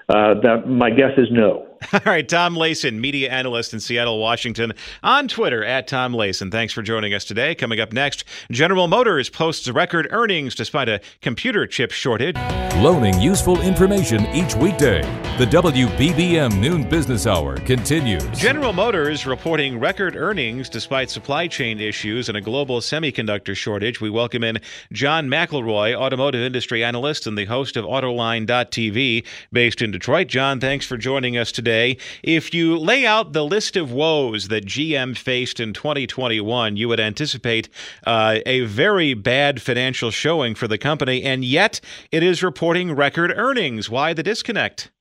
Uh, 0.09 0.35
that 0.43 0.69
my 0.69 0.91
guess 0.91 1.13
is 1.17 1.27
no. 1.31 1.66
All 1.93 2.01
right, 2.07 2.27
Tom 2.27 2.57
Lason, 2.57 3.01
media 3.01 3.31
analyst 3.31 3.75
in 3.75 3.81
Seattle, 3.81 4.19
Washington, 4.19 4.73
on 5.03 5.29
Twitter 5.29 5.65
at 5.65 5.87
Tom 5.87 6.15
Lason. 6.15 6.51
Thanks 6.51 6.73
for 6.73 6.83
joining 6.83 7.13
us 7.13 7.25
today. 7.25 7.55
Coming 7.55 7.81
up 7.81 7.93
next, 7.93 8.25
General 8.51 8.89
Motors 8.89 9.29
posts 9.29 9.69
record 9.69 10.09
earnings 10.11 10.55
despite 10.55 10.89
a 10.89 11.01
computer 11.21 11.67
chip 11.67 11.91
shortage. 11.91 12.37
Loaning 12.77 13.21
useful 13.21 13.61
information 13.61 14.27
each 14.35 14.55
weekday. 14.55 15.03
The 15.39 15.47
WBBM 15.47 16.59
Noon 16.59 16.89
Business 16.89 17.27
Hour 17.27 17.57
continues. 17.59 18.25
General 18.39 18.73
Motors 18.73 19.27
reporting 19.27 19.79
record 19.79 20.17
earnings 20.17 20.71
despite 20.71 21.11
supply 21.11 21.47
chain 21.47 21.79
issues 21.79 22.29
and 22.29 22.39
a 22.39 22.41
global 22.41 22.81
semiconductor 22.81 23.55
shortage. 23.55 24.01
We 24.01 24.09
welcome 24.09 24.43
in 24.43 24.61
John 24.93 25.29
McElroy, 25.29 25.95
automotive 25.95 26.41
industry 26.41 26.83
analyst 26.83 27.27
and 27.27 27.37
the 27.37 27.45
host 27.45 27.77
of 27.77 27.85
Autoline.tv, 27.85 29.27
based 29.53 29.83
in 29.83 29.91
Detroit. 29.91 30.29
John, 30.29 30.61
thanks 30.61 30.87
for 30.87 30.97
joining 30.97 31.37
us 31.37 31.53
today 31.53 31.66
today. 31.67 31.97
If 32.23 32.55
you 32.55 32.79
lay 32.79 33.05
out 33.05 33.33
the 33.33 33.45
list 33.45 33.77
of 33.77 33.91
woes 33.91 34.47
that 34.49 34.67
GM 34.67 35.19
faced 35.19 35.59
in 35.59 35.73
2021, 35.73 36.77
you 36.77 36.87
would 36.87 37.01
anticipate 37.01 37.69
uh, 38.07 38.39
a 38.47 38.61
very 38.61 39.15
bad 39.15 39.61
financial 39.61 40.13
showing 40.13 40.55
for 40.55 40.69
the 40.69 40.79
company, 40.79 41.25
and 41.25 41.45
yet 41.45 41.81
it 42.13 42.23
is 42.23 42.41
reporting 42.41 42.93
record 42.93 43.33
earnings. 43.37 43.91
Why 43.91 44.13
the 44.13 44.23
disconnect? 44.23 44.93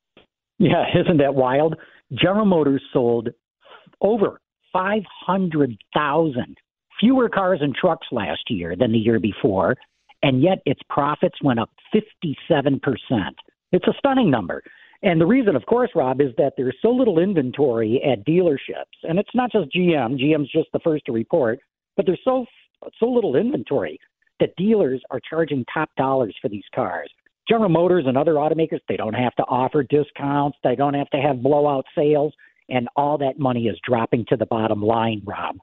Yeah, 0.58 0.86
isn't 1.00 1.18
that 1.18 1.36
wild? 1.36 1.76
General 2.12 2.46
Motors 2.46 2.82
sold 2.92 3.30
over 4.02 4.42
500,000 4.74 6.58
fewer 7.00 7.30
cars 7.30 7.60
and 7.62 7.76
trucks 7.76 8.08
last 8.12 8.50
year 8.50 8.76
than 8.76 8.92
the 8.92 8.98
year 8.98 9.20
before, 9.20 9.76
and 10.24 10.42
yet 10.42 10.64
its 10.66 10.82
profits 10.90 11.44
went 11.44 11.60
up 11.60 11.70
57%. 11.94 12.82
It's 13.72 13.88
a 13.88 13.94
stunning 14.00 14.32
number. 14.32 14.64
And 15.06 15.22
the 15.22 15.26
reason, 15.26 15.56
of 15.56 15.64
course, 15.68 15.92
Rob, 15.94 16.20
is 16.20 16.32
that 16.40 16.54
there's 16.58 16.76
so 16.82 16.90
little 16.90 17.20
inventory 17.20 18.02
at 18.04 18.26
dealerships. 18.26 18.98
And 19.04 19.20
it's 19.20 19.30
not 19.36 19.52
just 19.52 19.72
GM, 19.72 20.20
GM's 20.20 20.52
just 20.52 20.70
the 20.74 20.80
first 20.80 21.06
to 21.06 21.12
report, 21.12 21.60
but 21.96 22.08
there's 22.08 22.20
so 22.26 22.46
so 23.00 23.06
little 23.06 23.36
inventory 23.36 24.00
that 24.40 24.56
dealers 24.58 25.02
are 25.12 25.22
charging 25.30 25.64
top 25.72 25.90
dollars 25.96 26.36
for 26.42 26.50
these 26.50 26.66
cars. 26.74 27.10
General 27.48 27.70
Motors 27.70 28.06
and 28.08 28.18
other 28.18 28.34
automakers, 28.34 28.80
they 28.90 28.98
don't 28.98 29.14
have 29.14 29.36
to 29.36 29.44
offer 29.44 29.84
discounts, 29.84 30.58
they 30.64 30.76
don't 30.76 30.96
have 30.96 31.10
to 31.12 31.18
have 31.18 31.44
blowout 31.44 31.86
sales, 31.96 32.34
and 32.70 32.90
all 32.96 33.18
that 33.20 33.40
money 33.40 33.68
is 33.68 33.80
dropping 33.88 34.26
to 34.30 34.36
the 34.36 34.48
bottom 34.48 34.82
line, 34.82 35.22
Rob. 35.24 35.56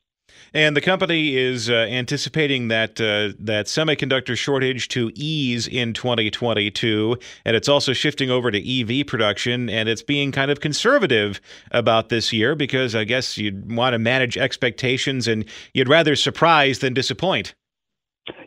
And 0.54 0.76
the 0.76 0.80
company 0.80 1.36
is 1.36 1.70
uh, 1.70 1.74
anticipating 1.74 2.68
that 2.68 3.00
uh, 3.00 3.34
that 3.38 3.66
semiconductor 3.66 4.36
shortage 4.36 4.88
to 4.88 5.10
ease 5.14 5.66
in 5.66 5.94
2022, 5.94 7.16
and 7.44 7.56
it's 7.56 7.68
also 7.68 7.92
shifting 7.92 8.30
over 8.30 8.50
to 8.50 8.58
EV 9.00 9.06
production. 9.06 9.70
And 9.70 9.88
it's 9.88 10.02
being 10.02 10.30
kind 10.30 10.50
of 10.50 10.60
conservative 10.60 11.40
about 11.70 12.10
this 12.10 12.32
year 12.32 12.54
because 12.54 12.94
I 12.94 13.04
guess 13.04 13.38
you'd 13.38 13.74
want 13.74 13.94
to 13.94 13.98
manage 13.98 14.36
expectations, 14.36 15.26
and 15.26 15.46
you'd 15.72 15.88
rather 15.88 16.16
surprise 16.16 16.80
than 16.80 16.92
disappoint. 16.92 17.54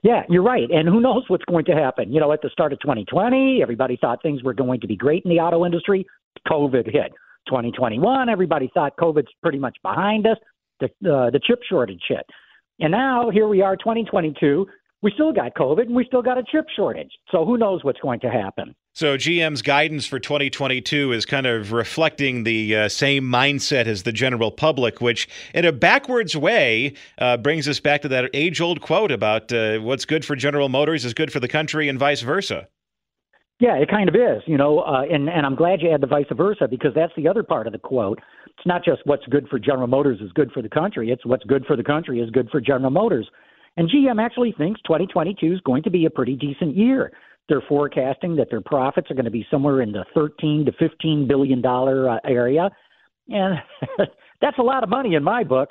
Yeah, 0.04 0.24
you're 0.30 0.44
right. 0.44 0.70
And 0.72 0.88
who 0.88 1.02
knows 1.02 1.24
what's 1.28 1.44
going 1.46 1.66
to 1.66 1.74
happen? 1.74 2.14
You 2.14 2.20
know, 2.20 2.32
at 2.32 2.42
the 2.42 2.50
start 2.50 2.72
of 2.72 2.80
2020, 2.80 3.62
everybody 3.62 3.98
thought 4.00 4.22
things 4.22 4.44
were 4.44 4.54
going 4.54 4.80
to 4.82 4.88
be 4.88 4.96
great 4.96 5.26
in 5.26 5.30
the 5.30 5.40
auto 5.40 5.66
industry. 5.66 6.06
COVID 6.48 6.86
hit. 6.86 7.12
2021, 7.48 8.28
everybody 8.28 8.72
thought 8.74 8.98
COVID's 8.98 9.32
pretty 9.44 9.60
much 9.60 9.78
behind 9.84 10.26
us 10.26 10.38
the 10.80 10.88
uh, 11.10 11.30
the 11.30 11.40
chip 11.46 11.60
shortage 11.68 12.04
hit. 12.08 12.26
And 12.80 12.92
now 12.92 13.30
here 13.30 13.48
we 13.48 13.62
are, 13.62 13.76
2022. 13.76 14.68
We 15.02 15.12
still 15.12 15.32
got 15.32 15.54
COVID 15.54 15.84
and 15.84 15.96
we 15.96 16.04
still 16.06 16.22
got 16.22 16.38
a 16.38 16.44
chip 16.44 16.66
shortage. 16.76 17.12
So 17.32 17.46
who 17.46 17.58
knows 17.58 17.84
what's 17.84 18.00
going 18.00 18.20
to 18.22 18.30
happen? 18.30 18.76
So 18.94 19.18
GM's 19.18 19.62
guidance 19.62 20.06
for 20.06 20.20
2022 20.20 21.12
is 21.12 21.26
kind 21.26 21.46
of 21.46 21.74
reflecting 21.74 22.44
the 22.44 22.76
uh, 22.76 22.90
same 22.90 23.24
mindset 23.24 23.88
as 23.88 24.04
the 24.04 24.14
general 24.14 24.52
public, 24.52 25.02
which, 25.02 25.28
in 25.54 25.66
a 25.66 25.74
backwards 25.74 26.36
way, 26.36 26.94
uh, 27.18 27.38
brings 27.38 27.68
us 27.68 27.80
back 27.80 28.02
to 28.04 28.08
that 28.08 28.30
age-old 28.34 28.80
quote 28.82 29.12
about 29.12 29.52
uh, 29.52 29.80
what's 29.80 30.06
good 30.06 30.24
for 30.24 30.36
General 30.36 30.70
Motors 30.70 31.04
is 31.04 31.14
good 31.14 31.32
for 31.32 31.42
the 31.42 31.50
country, 31.50 31.90
and 31.90 32.00
vice 32.00 32.22
versa. 32.22 32.68
Yeah, 33.60 33.76
it 33.76 33.90
kind 33.90 34.10
of 34.10 34.16
is, 34.16 34.44
you 34.48 34.58
know, 34.58 34.80
uh, 34.80 35.04
and 35.10 35.30
and 35.30 35.46
I'm 35.46 35.56
glad 35.56 35.82
you 35.82 35.90
had 35.90 36.02
the 36.02 36.08
vice 36.08 36.26
versa 36.36 36.68
because 36.70 36.92
that's 36.94 37.14
the 37.16 37.28
other 37.28 37.42
part 37.42 37.68
of 37.68 37.74
the 37.74 37.80
quote. 37.80 38.20
It's 38.48 38.66
not 38.66 38.84
just 38.84 39.02
what's 39.06 39.26
good 39.28 39.48
for 39.48 39.60
General 39.60 39.88
Motors 39.88 40.20
is 40.20 40.32
good 40.34 40.52
for 40.52 40.62
the 40.62 40.70
country. 40.70 41.10
It's 41.10 41.26
what's 41.26 41.46
good 41.46 41.66
for 41.66 41.78
the 41.78 41.84
country 41.84 42.20
is 42.20 42.30
good 42.32 42.50
for 42.50 42.60
General 42.60 42.92
Motors. 42.92 43.30
And 43.78 43.90
GM 43.90 44.22
actually 44.24 44.54
thinks 44.58 44.82
2022 44.82 45.54
is 45.54 45.62
going 45.62 45.84
to 45.84 45.90
be 45.90 46.06
a 46.06 46.10
pretty 46.10 46.36
decent 46.36 46.76
year. 46.76 47.14
They're 47.48 47.64
forecasting 47.68 48.36
that 48.38 48.50
their 48.50 48.62
profits 48.62 49.10
are 49.10 49.14
going 49.14 49.26
to 49.26 49.32
be 49.32 49.46
somewhere 49.50 49.82
in 49.82 49.92
the 49.92 50.06
13 50.14 50.66
to 50.66 50.72
15 50.74 51.28
billion 51.28 51.62
dollar 51.62 52.10
uh, 52.10 52.20
area, 52.26 52.70
and 53.30 53.56
that's 54.42 54.58
a 54.58 54.64
lot 54.64 54.84
of 54.84 54.90
money 54.90 55.16
in 55.16 55.24
my 55.24 55.46
book. 55.46 55.70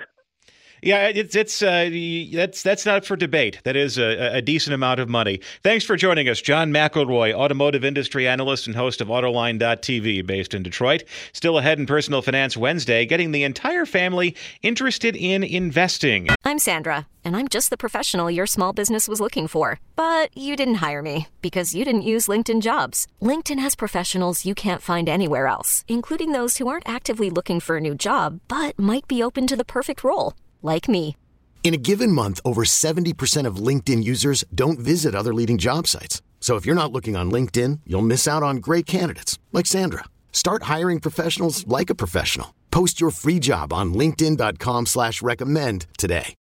Yeah, 0.85 1.09
it's 1.09 1.35
it's 1.35 1.63
uh, 1.63 1.89
that's 2.31 2.63
that's 2.63 2.85
not 2.85 3.07
for 3.07 3.17
debate. 3.17 3.59
That 3.65 3.75
is 3.75 3.97
a, 3.97 4.37
a, 4.37 4.43
decent 4.43 4.75
amount 4.75 5.01
of 5.01 5.09
money. 5.09 5.41
Thanks 5.63 5.83
for 5.83 5.97
joining 5.97 6.29
us, 6.29 6.43
John 6.43 6.71
McElroy, 6.73 7.33
automotive 7.33 7.87
industry 7.87 8.29
analyst 8.29 8.67
and 8.67 8.77
host 8.77 9.01
of 9.01 9.09
Autoline.tv, 9.09 10.27
based 10.27 10.53
in 10.53 10.63
Detroit. 10.63 11.05
Still 11.33 11.57
ahead 11.57 11.79
in 11.79 11.87
Personal 11.87 12.21
Finance 12.21 12.55
Wednesday, 12.55 13.07
getting 13.07 13.33
the 13.33 13.45
entire 13.45 13.87
family 13.87 14.37
interested 14.61 15.17
in 15.17 15.43
investing. 15.43 16.29
I'm 16.45 16.59
Sandra, 16.59 17.07
and 17.25 17.35
I'm 17.35 17.49
just 17.49 17.71
the 17.71 17.79
professional 17.79 18.31
your 18.31 18.47
small 18.47 18.75
business 18.75 19.09
was 19.09 19.23
looking 19.23 19.49
for, 19.49 19.81
but 19.97 20.37
you 20.37 20.55
didn't 20.55 20.87
hire 20.87 21.01
me 21.01 21.29
because 21.41 21.75
you 21.75 21.87
didn't 21.87 22.03
use 22.03 22.29
LinkedIn 22.29 22.61
Jobs. 22.61 23.07
LinkedIn 23.23 23.59
has 23.59 23.75
professionals 23.75 24.45
you 24.45 24.55
can't 24.55 24.83
find 24.83 25.09
anywhere 25.09 25.47
else, 25.47 25.87
including 25.89 26.33
those 26.33 26.59
who 26.59 26.69
aren't 26.69 26.87
actively 26.87 27.31
looking 27.31 27.59
for 27.59 27.79
a 27.79 27.81
new 27.81 27.95
job 27.95 28.41
but 28.49 28.79
might 28.79 29.09
be 29.09 29.23
open 29.23 29.47
to 29.47 29.57
the 29.57 29.65
perfect 29.65 30.05
role 30.05 30.35
like 30.65 30.89
me. 30.89 31.17
In 31.63 31.73
a 31.73 31.79
given 31.79 32.13
month, 32.13 32.41
over 32.45 32.65
70% 32.65 33.47
of 33.47 33.57
LinkedIn 33.57 34.05
users 34.05 34.45
don't 34.55 34.79
visit 34.79 35.15
other 35.15 35.33
leading 35.33 35.57
job 35.57 35.87
sites. 35.87 36.21
So 36.41 36.57
if 36.57 36.67
you're 36.67 36.75
not 36.75 36.93
looking 36.93 37.17
on 37.17 37.31
LinkedIn, 37.31 37.81
you'll 37.87 38.03
miss 38.03 38.29
out 38.29 38.43
on 38.43 38.59
great 38.59 38.85
candidates 38.85 39.39
like 39.51 39.65
Sandra. 39.65 40.05
Start 40.31 40.65
hiring 40.65 41.01
professionals 41.01 41.67
like 41.67 41.89
a 41.89 41.95
professional. 41.95 42.55
Post 42.71 43.01
your 43.01 43.11
free 43.11 43.39
job 43.39 43.73
on 43.73 43.95
LinkedIn.com 43.95 44.87
slash 44.87 45.23
recommend 45.23 45.87
today. 45.97 46.35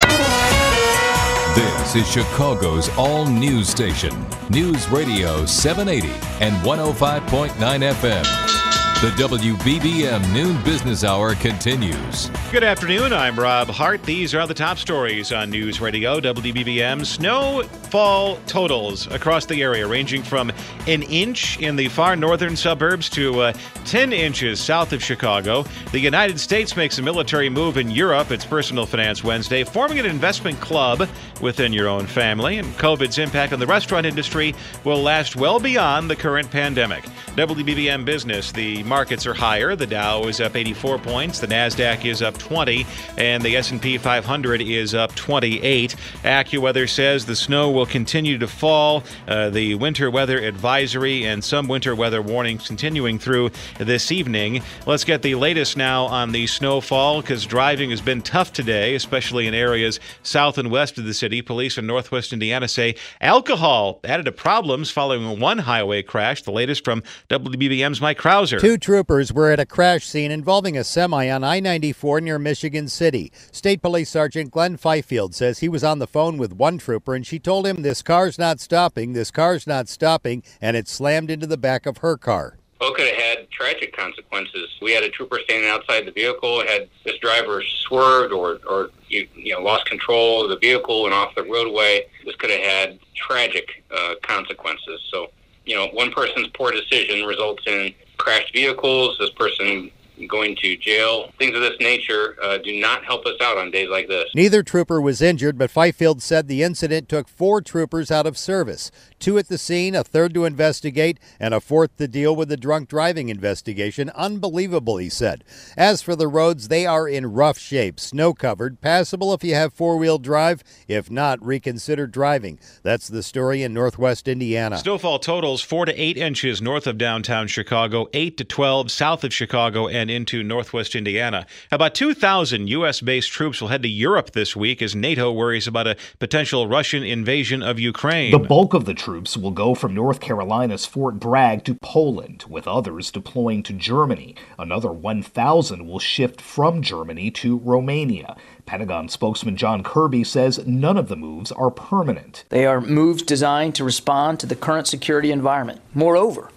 This 1.54 1.96
is 1.96 2.08
Chicago's 2.08 2.88
all 2.90 3.26
news 3.26 3.68
station, 3.68 4.14
News 4.48 4.88
Radio 4.88 5.44
780 5.44 6.08
and 6.38 6.54
105.9 6.64 7.50
FM. 7.92 8.59
The 9.00 9.08
WBBM 9.12 10.30
Noon 10.34 10.62
Business 10.62 11.04
Hour 11.04 11.34
continues. 11.34 12.28
Good 12.52 12.62
afternoon. 12.62 13.14
I'm 13.14 13.40
Rob 13.40 13.68
Hart. 13.68 14.02
These 14.02 14.34
are 14.34 14.46
the 14.46 14.52
top 14.52 14.76
stories 14.76 15.32
on 15.32 15.48
News 15.48 15.80
Radio 15.80 16.20
WBBM. 16.20 17.06
Snowfall 17.06 18.36
totals 18.46 19.06
across 19.06 19.46
the 19.46 19.62
area 19.62 19.86
ranging 19.86 20.22
from 20.22 20.52
an 20.86 21.02
inch 21.04 21.58
in 21.60 21.76
the 21.76 21.88
far 21.88 22.14
northern 22.14 22.54
suburbs 22.54 23.08
to 23.08 23.40
uh, 23.40 23.52
10 23.86 24.12
inches 24.12 24.60
south 24.60 24.92
of 24.92 25.02
Chicago. 25.02 25.64
The 25.92 25.98
United 25.98 26.38
States 26.38 26.76
makes 26.76 26.98
a 26.98 27.02
military 27.02 27.48
move 27.48 27.78
in 27.78 27.90
Europe. 27.90 28.30
It's 28.30 28.44
Personal 28.44 28.84
Finance 28.84 29.24
Wednesday, 29.24 29.64
forming 29.64 29.98
an 29.98 30.04
investment 30.04 30.60
club 30.60 31.08
within 31.40 31.72
your 31.72 31.88
own 31.88 32.04
family. 32.04 32.58
And 32.58 32.68
COVID's 32.74 33.16
impact 33.16 33.54
on 33.54 33.60
the 33.60 33.66
restaurant 33.66 34.04
industry 34.04 34.54
will 34.84 35.00
last 35.00 35.36
well 35.36 35.58
beyond 35.58 36.10
the 36.10 36.16
current 36.16 36.50
pandemic. 36.50 37.04
WBBM 37.36 38.04
Business, 38.04 38.52
the 38.52 38.82
markets 38.90 39.24
are 39.24 39.34
higher. 39.34 39.76
The 39.76 39.86
Dow 39.86 40.24
is 40.24 40.40
up 40.40 40.56
84 40.56 40.98
points, 40.98 41.38
the 41.38 41.46
Nasdaq 41.46 42.04
is 42.04 42.22
up 42.22 42.36
20, 42.36 42.84
and 43.16 43.40
the 43.40 43.56
S&P 43.56 43.98
500 43.98 44.60
is 44.60 44.96
up 44.96 45.14
28. 45.14 45.94
AccuWeather 46.24 46.88
says 46.88 47.24
the 47.24 47.36
snow 47.36 47.70
will 47.70 47.86
continue 47.86 48.36
to 48.38 48.48
fall. 48.48 49.04
Uh, 49.28 49.48
the 49.48 49.76
winter 49.76 50.10
weather 50.10 50.38
advisory 50.38 51.24
and 51.24 51.42
some 51.42 51.68
winter 51.68 51.94
weather 51.94 52.20
warnings 52.20 52.66
continuing 52.66 53.16
through 53.16 53.52
this 53.78 54.10
evening. 54.10 54.60
Let's 54.86 55.04
get 55.04 55.22
the 55.22 55.36
latest 55.36 55.76
now 55.76 56.06
on 56.06 56.32
the 56.32 56.48
snowfall 56.48 57.20
because 57.20 57.46
driving 57.46 57.90
has 57.90 58.00
been 58.00 58.22
tough 58.22 58.52
today, 58.52 58.96
especially 58.96 59.46
in 59.46 59.54
areas 59.54 60.00
south 60.24 60.58
and 60.58 60.68
west 60.68 60.98
of 60.98 61.04
the 61.04 61.14
city. 61.14 61.42
Police 61.42 61.78
in 61.78 61.86
northwest 61.86 62.32
Indiana 62.32 62.66
say 62.66 62.96
alcohol 63.20 64.00
added 64.02 64.24
to 64.24 64.32
problems 64.32 64.90
following 64.90 65.38
one 65.38 65.58
highway 65.58 66.02
crash. 66.02 66.42
The 66.42 66.50
latest 66.50 66.84
from 66.84 67.04
WBBM's 67.28 68.00
Mike 68.00 68.18
Krauser. 68.18 68.60
Two 68.60 68.79
troopers 68.80 69.32
were 69.32 69.50
at 69.50 69.60
a 69.60 69.66
crash 69.66 70.06
scene 70.06 70.30
involving 70.30 70.76
a 70.76 70.84
semi 70.84 71.28
on 71.28 71.44
I 71.44 71.60
94 71.60 72.20
near 72.20 72.38
Michigan 72.38 72.88
City. 72.88 73.32
State 73.52 73.82
Police 73.82 74.10
Sergeant 74.10 74.50
Glenn 74.50 74.76
Fifield 74.76 75.34
says 75.34 75.58
he 75.58 75.68
was 75.68 75.84
on 75.84 75.98
the 75.98 76.06
phone 76.06 76.38
with 76.38 76.52
one 76.52 76.78
trooper 76.78 77.14
and 77.14 77.26
she 77.26 77.38
told 77.38 77.66
him, 77.66 77.82
This 77.82 78.02
car's 78.02 78.38
not 78.38 78.60
stopping, 78.60 79.12
this 79.12 79.30
car's 79.30 79.66
not 79.66 79.88
stopping, 79.88 80.42
and 80.60 80.76
it 80.76 80.88
slammed 80.88 81.30
into 81.30 81.46
the 81.46 81.56
back 81.56 81.86
of 81.86 81.98
her 81.98 82.16
car. 82.16 82.56
Both 82.78 82.96
could 82.96 83.06
have 83.08 83.22
had 83.22 83.50
tragic 83.50 83.94
consequences. 83.94 84.70
We 84.80 84.92
had 84.92 85.04
a 85.04 85.10
trooper 85.10 85.38
standing 85.44 85.68
outside 85.68 86.06
the 86.06 86.12
vehicle. 86.12 86.62
Had 86.66 86.88
this 87.04 87.18
driver 87.18 87.62
swerved 87.62 88.32
or, 88.32 88.58
or 88.66 88.88
you, 89.08 89.28
you 89.34 89.54
know, 89.54 89.60
lost 89.60 89.84
control 89.84 90.44
of 90.44 90.48
the 90.48 90.56
vehicle 90.56 91.04
and 91.04 91.12
off 91.14 91.34
the 91.34 91.42
roadway, 91.44 92.06
this 92.24 92.34
could 92.36 92.50
have 92.50 92.60
had 92.60 92.98
tragic 93.14 93.84
uh, 93.94 94.14
consequences. 94.22 95.06
So, 95.12 95.30
you 95.66 95.76
know, 95.76 95.88
one 95.88 96.10
person's 96.10 96.48
poor 96.54 96.72
decision 96.72 97.26
results 97.26 97.62
in 97.66 97.92
crashed 98.20 98.52
vehicles, 98.52 99.16
this 99.18 99.30
person 99.30 99.90
going 100.28 100.54
to 100.56 100.76
jail, 100.76 101.32
things 101.38 101.54
of 101.54 101.62
this 101.62 101.78
nature 101.80 102.36
uh, 102.42 102.58
do 102.58 102.78
not 102.78 103.04
help 103.04 103.24
us 103.24 103.36
out 103.40 103.56
on 103.56 103.70
days 103.70 103.88
like 103.88 104.06
this. 104.06 104.28
Neither 104.34 104.62
trooper 104.62 105.00
was 105.00 105.22
injured, 105.22 105.56
but 105.56 105.70
Fifield 105.70 106.22
said 106.22 106.46
the 106.46 106.62
incident 106.62 107.08
took 107.08 107.26
four 107.26 107.62
troopers 107.62 108.10
out 108.10 108.26
of 108.26 108.36
service 108.36 108.90
two 109.20 109.38
at 109.38 109.48
the 109.48 109.56
scene, 109.56 109.94
a 109.94 110.02
third 110.02 110.34
to 110.34 110.44
investigate, 110.44 111.18
and 111.38 111.54
a 111.54 111.60
fourth 111.60 111.96
to 111.98 112.08
deal 112.08 112.34
with 112.34 112.48
the 112.48 112.56
drunk 112.56 112.88
driving 112.88 113.28
investigation. 113.28 114.10
Unbelievable, 114.10 114.96
he 114.96 115.08
said. 115.08 115.44
As 115.76 116.02
for 116.02 116.16
the 116.16 116.28
roads, 116.28 116.68
they 116.68 116.86
are 116.86 117.08
in 117.08 117.32
rough 117.32 117.58
shape, 117.58 118.00
snow 118.00 118.34
covered, 118.34 118.80
passable 118.80 119.32
if 119.32 119.44
you 119.44 119.54
have 119.54 119.72
four 119.72 119.96
wheel 119.96 120.18
drive. 120.18 120.64
If 120.88 121.10
not, 121.10 121.44
reconsider 121.44 122.08
driving. 122.08 122.58
That's 122.82 123.06
the 123.06 123.22
story 123.22 123.62
in 123.62 123.72
northwest 123.72 124.26
Indiana. 124.26 124.78
Snowfall 124.78 125.20
totals 125.20 125.62
4 125.62 125.86
to 125.86 125.94
8 125.94 126.16
inches 126.16 126.60
north 126.60 126.88
of 126.88 126.98
downtown 126.98 127.46
Chicago, 127.46 128.08
8 128.12 128.36
to 128.38 128.44
12 128.44 128.90
south 128.90 129.22
of 129.22 129.32
Chicago 129.32 129.86
and 129.86 130.00
and 130.00 130.10
into 130.10 130.42
northwest 130.42 130.94
Indiana. 130.94 131.46
About 131.70 131.94
2,000 131.94 132.68
U.S. 132.68 133.00
based 133.00 133.30
troops 133.30 133.60
will 133.60 133.68
head 133.68 133.82
to 133.82 133.88
Europe 133.88 134.30
this 134.32 134.56
week 134.56 134.80
as 134.80 134.94
NATO 134.96 135.30
worries 135.30 135.66
about 135.66 135.86
a 135.86 135.96
potential 136.18 136.66
Russian 136.66 137.02
invasion 137.02 137.62
of 137.62 137.78
Ukraine. 137.78 138.32
The 138.32 138.38
bulk 138.38 138.72
of 138.72 138.86
the 138.86 138.94
troops 138.94 139.09
will 139.10 139.50
go 139.50 139.74
from 139.74 139.94
North 139.94 140.20
Carolina's 140.20 140.86
Fort 140.86 141.18
Bragg 141.18 141.64
to 141.64 141.74
Poland, 141.74 142.44
with 142.48 142.68
others 142.68 143.10
deploying 143.10 143.62
to 143.64 143.72
Germany. 143.72 144.36
Another 144.58 144.92
1,000 144.92 145.86
will 145.86 145.98
shift 145.98 146.40
from 146.40 146.80
Germany 146.80 147.30
to 147.32 147.58
Romania. 147.58 148.36
Pentagon 148.66 149.08
spokesman 149.08 149.56
John 149.56 149.82
Kirby 149.82 150.22
says 150.22 150.64
none 150.66 150.96
of 150.96 151.08
the 151.08 151.16
moves 151.16 151.50
are 151.50 151.70
permanent. 151.70 152.44
They 152.50 152.66
are 152.66 152.80
moves 152.80 153.22
designed 153.22 153.74
to 153.74 153.84
respond 153.84 154.38
to 154.40 154.46
the 154.46 154.54
current 154.54 154.86
security 154.86 155.32
environment. 155.32 155.80
Moreover, 155.92 156.50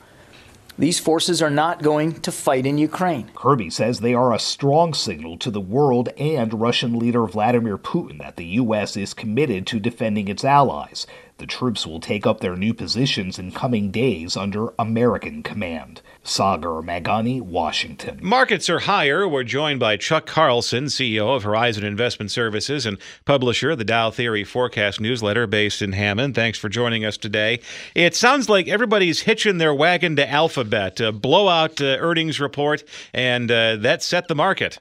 these 0.78 1.00
forces 1.00 1.40
are 1.40 1.52
not 1.52 1.84
going 1.84 2.14
to 2.22 2.32
fight 2.32 2.66
in 2.66 2.80
Ukraine. 2.80 3.30
Kirby 3.36 3.70
says 3.70 4.00
they 4.00 4.16
are 4.16 4.34
a 4.34 4.40
strong 4.40 4.96
signal 4.96 5.38
to 5.38 5.52
the 5.52 5.62
world 5.62 6.10
and 6.18 6.60
Russian 6.60 6.98
leader 6.98 7.28
Vladimir 7.28 7.78
Putin 7.78 8.18
that 8.20 8.38
the 8.38 8.46
U.S. 8.46 8.98
is 8.98 9.14
committed 9.14 9.68
to 9.68 9.80
defending 9.80 10.28
its 10.28 10.44
allies. 10.44 11.06
The 11.38 11.48
troops 11.48 11.88
will 11.88 12.00
take 12.00 12.28
up 12.28 12.40
their 12.40 12.56
new 12.56 12.74
positions 12.74 13.40
in 13.40 13.52
coming 13.52 13.90
days 13.92 14.38
under 14.38 14.74
American 14.78 15.42
command. 15.42 16.02
Sagar 16.24 16.82
Meghani, 16.82 17.42
Washington. 17.42 18.20
Markets 18.22 18.70
are 18.70 18.80
higher. 18.80 19.28
We're 19.28 19.44
joined 19.44 19.80
by 19.80 19.98
Chuck 19.98 20.26
Carlson, 20.26 20.86
CEO 20.86 21.36
of 21.36 21.44
Horizon 21.44 21.84
Investment 21.84 22.32
Services 22.32 22.86
and 22.86 22.98
publisher 23.26 23.72
of 23.72 23.78
the 23.78 23.84
Dow 23.84 24.12
Theory 24.12 24.44
Forecast 24.44 25.02
newsletter 25.02 25.48
based 25.48 25.82
in 25.82 25.92
Hammond. 25.94 26.36
Thanks 26.36 26.58
for 26.58 26.70
joining 26.70 27.04
us 27.04 27.18
today. 27.18 27.60
It 27.96 28.16
sounds 28.16 28.48
like 28.48 28.68
everybody's 28.68 29.22
hitching 29.22 29.58
their 29.58 29.74
wagon 29.74 30.16
to 30.18 30.30
Alphabet, 30.30 31.00
a 31.00 31.12
blowout 31.12 31.82
uh, 31.82 31.98
earnings 32.00 32.40
report, 32.40 32.84
and 33.14 33.52
uh, 33.52 33.78
that 33.78 34.04
set 34.04 34.28
the 34.28 34.36
market. 34.36 34.80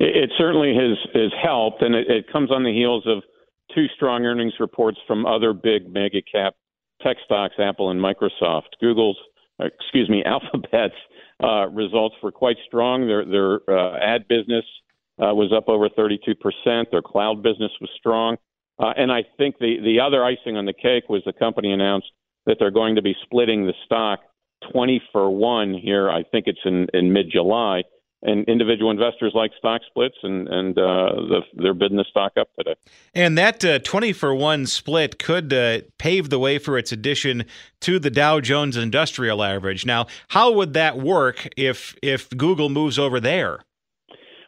It, 0.00 0.30
certainly 0.36 0.74
has, 0.74 0.98
has 1.14 1.32
helped, 1.40 1.80
and 1.80 1.94
it, 1.94 2.10
it 2.10 2.32
comes 2.32 2.50
on 2.50 2.64
the 2.64 2.72
heels 2.72 3.04
of 3.06 3.22
two 3.74 3.86
strong 3.94 4.24
earnings 4.24 4.54
reports 4.60 4.98
from 5.06 5.26
other 5.26 5.52
big 5.52 5.92
mega 5.92 6.22
cap 6.22 6.54
tech 7.02 7.16
stocks, 7.24 7.54
Apple 7.58 7.90
and 7.90 8.00
Microsoft. 8.00 8.70
Google's 8.80 9.18
uh, 9.60 9.66
excuse 9.66 10.08
me, 10.08 10.24
Alphabet's 10.26 10.94
uh, 11.42 11.68
results 11.68 12.16
were 12.22 12.32
quite 12.32 12.56
strong. 12.66 13.06
Their 13.06 13.24
their 13.24 13.60
uh, 13.68 13.98
ad 13.98 14.28
business 14.28 14.64
uh, 15.20 15.34
was 15.34 15.52
up 15.56 15.68
over 15.68 15.88
32 15.88 16.34
percent. 16.36 16.88
Their 16.90 17.02
cloud 17.02 17.42
business 17.42 17.72
was 17.80 17.90
strong, 17.98 18.36
uh, 18.78 18.92
and 18.96 19.12
I 19.12 19.24
think 19.36 19.58
the 19.58 19.78
the 19.82 20.00
other 20.00 20.24
icing 20.24 20.56
on 20.56 20.66
the 20.66 20.72
cake 20.72 21.08
was 21.08 21.22
the 21.26 21.32
company 21.32 21.72
announced 21.72 22.10
that 22.46 22.56
they're 22.58 22.70
going 22.70 22.94
to 22.96 23.02
be 23.02 23.14
splitting 23.24 23.66
the 23.66 23.72
stock 23.86 24.20
20 24.72 25.02
for 25.12 25.30
one 25.30 25.74
here. 25.74 26.10
I 26.10 26.22
think 26.22 26.46
it's 26.46 26.60
in 26.64 26.86
in 26.94 27.12
mid 27.12 27.30
July 27.30 27.82
and 28.24 28.44
individual 28.48 28.90
investors 28.90 29.32
like 29.34 29.52
stock 29.58 29.82
splits, 29.86 30.16
and 30.22 30.48
and 30.48 30.78
uh, 30.78 30.82
the, 31.14 31.40
they're 31.54 31.74
bidding 31.74 31.98
the 31.98 32.04
stock 32.08 32.32
up 32.38 32.48
today. 32.58 32.74
And 33.14 33.38
that 33.38 33.64
uh, 33.64 33.78
twenty 33.80 34.12
for 34.12 34.34
one 34.34 34.66
split 34.66 35.18
could 35.18 35.52
uh, 35.52 35.80
pave 35.98 36.30
the 36.30 36.38
way 36.38 36.58
for 36.58 36.76
its 36.78 36.90
addition 36.90 37.44
to 37.80 37.98
the 37.98 38.10
Dow 38.10 38.40
Jones 38.40 38.76
Industrial 38.76 39.42
Average. 39.42 39.86
Now, 39.86 40.06
how 40.28 40.50
would 40.52 40.72
that 40.72 40.98
work 40.98 41.48
if 41.56 41.94
if 42.02 42.30
Google 42.30 42.68
moves 42.68 42.98
over 42.98 43.20
there? 43.20 43.60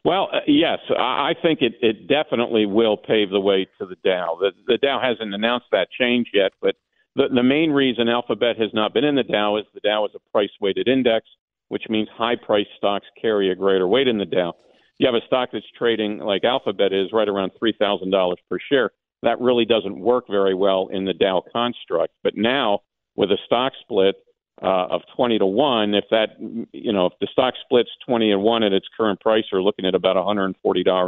Well, 0.04 0.28
uh, 0.32 0.38
yes, 0.46 0.78
I 0.96 1.34
think 1.42 1.62
it, 1.62 1.74
it 1.82 2.06
definitely 2.06 2.64
will 2.64 2.96
pave 2.96 3.30
the 3.30 3.40
way 3.40 3.66
to 3.78 3.86
the 3.86 3.96
Dow. 4.04 4.38
The, 4.40 4.52
the 4.66 4.78
Dow 4.78 5.00
hasn't 5.02 5.34
announced 5.34 5.66
that 5.72 5.88
change 5.90 6.28
yet, 6.32 6.52
but 6.62 6.76
the, 7.16 7.24
the 7.34 7.42
main 7.42 7.72
reason 7.72 8.08
Alphabet 8.08 8.56
has 8.56 8.70
not 8.72 8.94
been 8.94 9.02
in 9.02 9.16
the 9.16 9.24
Dow 9.24 9.56
is 9.56 9.64
the 9.74 9.80
Dow 9.80 10.04
is 10.04 10.12
a 10.14 10.20
price 10.30 10.50
weighted 10.60 10.86
index 10.86 11.26
which 11.68 11.84
means 11.88 12.08
high 12.12 12.36
priced 12.36 12.70
stocks 12.76 13.06
carry 13.20 13.50
a 13.50 13.54
greater 13.54 13.86
weight 13.88 14.08
in 14.08 14.18
the 14.18 14.24
Dow. 14.24 14.54
You 14.98 15.06
have 15.06 15.14
a 15.14 15.26
stock 15.26 15.50
that's 15.52 15.66
trading 15.78 16.18
like 16.18 16.44
Alphabet 16.44 16.92
is 16.92 17.12
right 17.12 17.28
around 17.28 17.52
$3,000 17.62 18.34
per 18.48 18.58
share. 18.70 18.90
That 19.22 19.40
really 19.40 19.64
doesn't 19.64 19.98
work 19.98 20.26
very 20.28 20.54
well 20.54 20.88
in 20.90 21.04
the 21.04 21.12
Dow 21.12 21.42
construct. 21.52 22.14
But 22.22 22.36
now, 22.36 22.80
with 23.14 23.30
a 23.30 23.38
stock 23.46 23.72
split 23.80 24.16
uh, 24.62 24.86
of 24.86 25.02
20 25.16 25.38
to 25.38 25.46
1, 25.46 25.94
if 25.94 26.04
that, 26.10 26.28
you 26.72 26.92
know, 26.92 27.06
if 27.06 27.12
the 27.20 27.28
stock 27.32 27.54
splits 27.62 27.90
20 28.06 28.30
to 28.30 28.38
1 28.38 28.62
at 28.62 28.72
its 28.72 28.86
current 28.96 29.20
price, 29.20 29.44
you're 29.50 29.62
looking 29.62 29.84
at 29.84 29.94
about 29.94 30.16
$140 30.16 30.54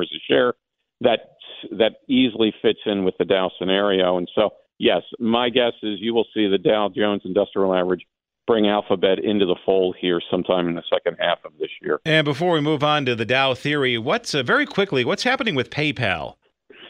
a 0.02 0.06
share. 0.26 0.54
That 1.00 1.20
that 1.72 1.92
easily 2.08 2.52
fits 2.62 2.80
in 2.86 3.04
with 3.04 3.14
the 3.18 3.24
Dow 3.24 3.50
scenario. 3.58 4.16
And 4.16 4.30
so, 4.34 4.50
yes, 4.78 5.02
my 5.18 5.48
guess 5.48 5.72
is 5.82 5.98
you 6.00 6.14
will 6.14 6.26
see 6.34 6.48
the 6.48 6.58
Dow 6.58 6.88
Jones 6.94 7.22
Industrial 7.24 7.74
Average 7.74 8.06
bring 8.48 8.66
Alphabet 8.66 9.18
into 9.22 9.44
the 9.44 9.56
fold 9.64 9.94
here 10.00 10.20
sometime 10.30 10.66
in 10.66 10.74
the 10.74 10.82
second 10.92 11.18
half 11.20 11.38
of 11.44 11.52
this 11.60 11.68
year. 11.82 12.00
And 12.06 12.24
before 12.24 12.54
we 12.54 12.60
move 12.60 12.82
on 12.82 13.04
to 13.04 13.14
the 13.14 13.26
Dow 13.26 13.54
theory, 13.54 13.98
what's 13.98 14.34
uh, 14.34 14.42
very 14.42 14.64
quickly, 14.66 15.04
what's 15.04 15.22
happening 15.22 15.54
with 15.54 15.68
PayPal? 15.68 16.34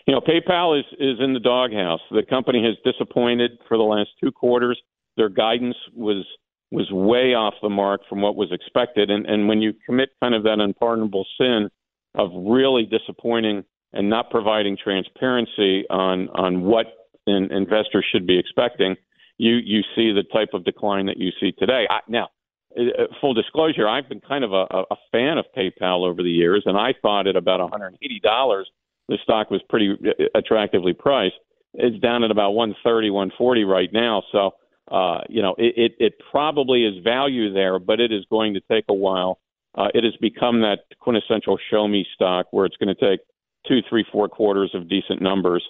You 0.07 0.15
know, 0.15 0.21
PayPal 0.21 0.79
is 0.79 0.87
is 0.93 1.19
in 1.21 1.35
the 1.35 1.41
doghouse. 1.41 2.01
The 2.11 2.23
company 2.23 2.65
has 2.65 2.77
disappointed 2.91 3.51
for 3.69 3.77
the 3.77 3.83
last 3.83 4.11
two 4.23 4.33
quarters. 4.33 4.81
Their 5.17 5.29
guidance 5.29 5.77
was 5.93 6.25
was 6.71 6.91
way 6.93 7.35
off 7.35 7.55
the 7.61 7.69
mark 7.69 8.03
from 8.09 8.23
what 8.23 8.37
was 8.37 8.53
expected. 8.53 9.11
And 9.11 9.27
and 9.27 9.49
when 9.49 9.61
you 9.61 9.75
commit 9.85 10.11
kind 10.23 10.35
of 10.35 10.45
that 10.45 10.61
unpardonable 10.61 11.27
sin 11.39 11.69
of 12.15 12.31
really 12.35 12.87
disappointing 12.87 13.65
and 13.93 14.09
not 14.09 14.31
providing 14.31 14.79
transparency 14.83 15.85
on 15.91 16.29
on 16.31 16.63
what 16.63 16.87
in, 17.27 17.53
investors 17.53 18.07
should 18.11 18.27
be 18.27 18.39
expecting, 18.39 18.97
you 19.39 19.55
you 19.55 19.83
see 19.95 20.13
the 20.13 20.25
type 20.33 20.51
of 20.53 20.65
decline 20.65 21.07
that 21.07 21.17
you 21.17 21.31
see 21.41 21.53
today. 21.53 21.87
I, 21.89 22.01
now, 22.09 22.29
uh, 22.77 22.83
uh, 22.83 23.07
full 23.21 23.35
disclosure, 23.35 23.89
I've 23.89 24.09
been 24.09 24.21
kind 24.21 24.45
of 24.45 24.53
a, 24.53 24.67
a 24.91 24.97
fan 25.11 25.39
of 25.39 25.47
PayPal 25.57 26.07
over 26.07 26.23
the 26.23 26.31
years, 26.31 26.65
and 26.67 26.77
I 26.77 26.95
thought 27.01 27.27
at 27.27 27.37
about 27.37 27.61
$180 27.61 28.65
the 29.09 29.19
stock 29.23 29.51
was 29.51 29.63
pretty 29.69 29.93
uh, 29.93 30.25
attractively 30.35 30.93
priced. 30.93 31.37
It's 31.75 31.99
down 32.01 32.25
at 32.25 32.31
about 32.31 32.53
130, 32.53 33.11
140 33.11 33.65
right 33.65 33.89
now. 33.93 34.23
So, 34.33 34.51
uh, 34.91 35.21
you 35.29 35.41
know, 35.43 35.55
it, 35.59 35.75
it, 35.77 35.93
it 35.99 36.13
probably 36.31 36.85
is 36.85 37.03
value 37.03 37.53
there, 37.53 37.79
but 37.79 38.01
it 38.01 38.13
is 38.13 38.25
going 38.31 38.55
to 38.55 38.61
take 38.71 38.85
a 38.89 38.95
while. 38.95 39.39
Uh, 39.75 39.89
it 39.95 40.03
has 40.05 40.17
become 40.21 40.61
that 40.63 40.81
quintessential 40.99 41.59
show 41.71 41.87
me 41.87 42.07
stock 42.15 42.47
where 42.51 42.67
it's 42.67 42.77
going 42.77 42.95
to 42.95 43.11
take 43.11 43.21
two, 43.67 43.81
three, 43.89 44.05
four 44.11 44.29
quarters 44.29 44.71
of 44.75 44.89
decent 44.89 45.21
numbers 45.23 45.63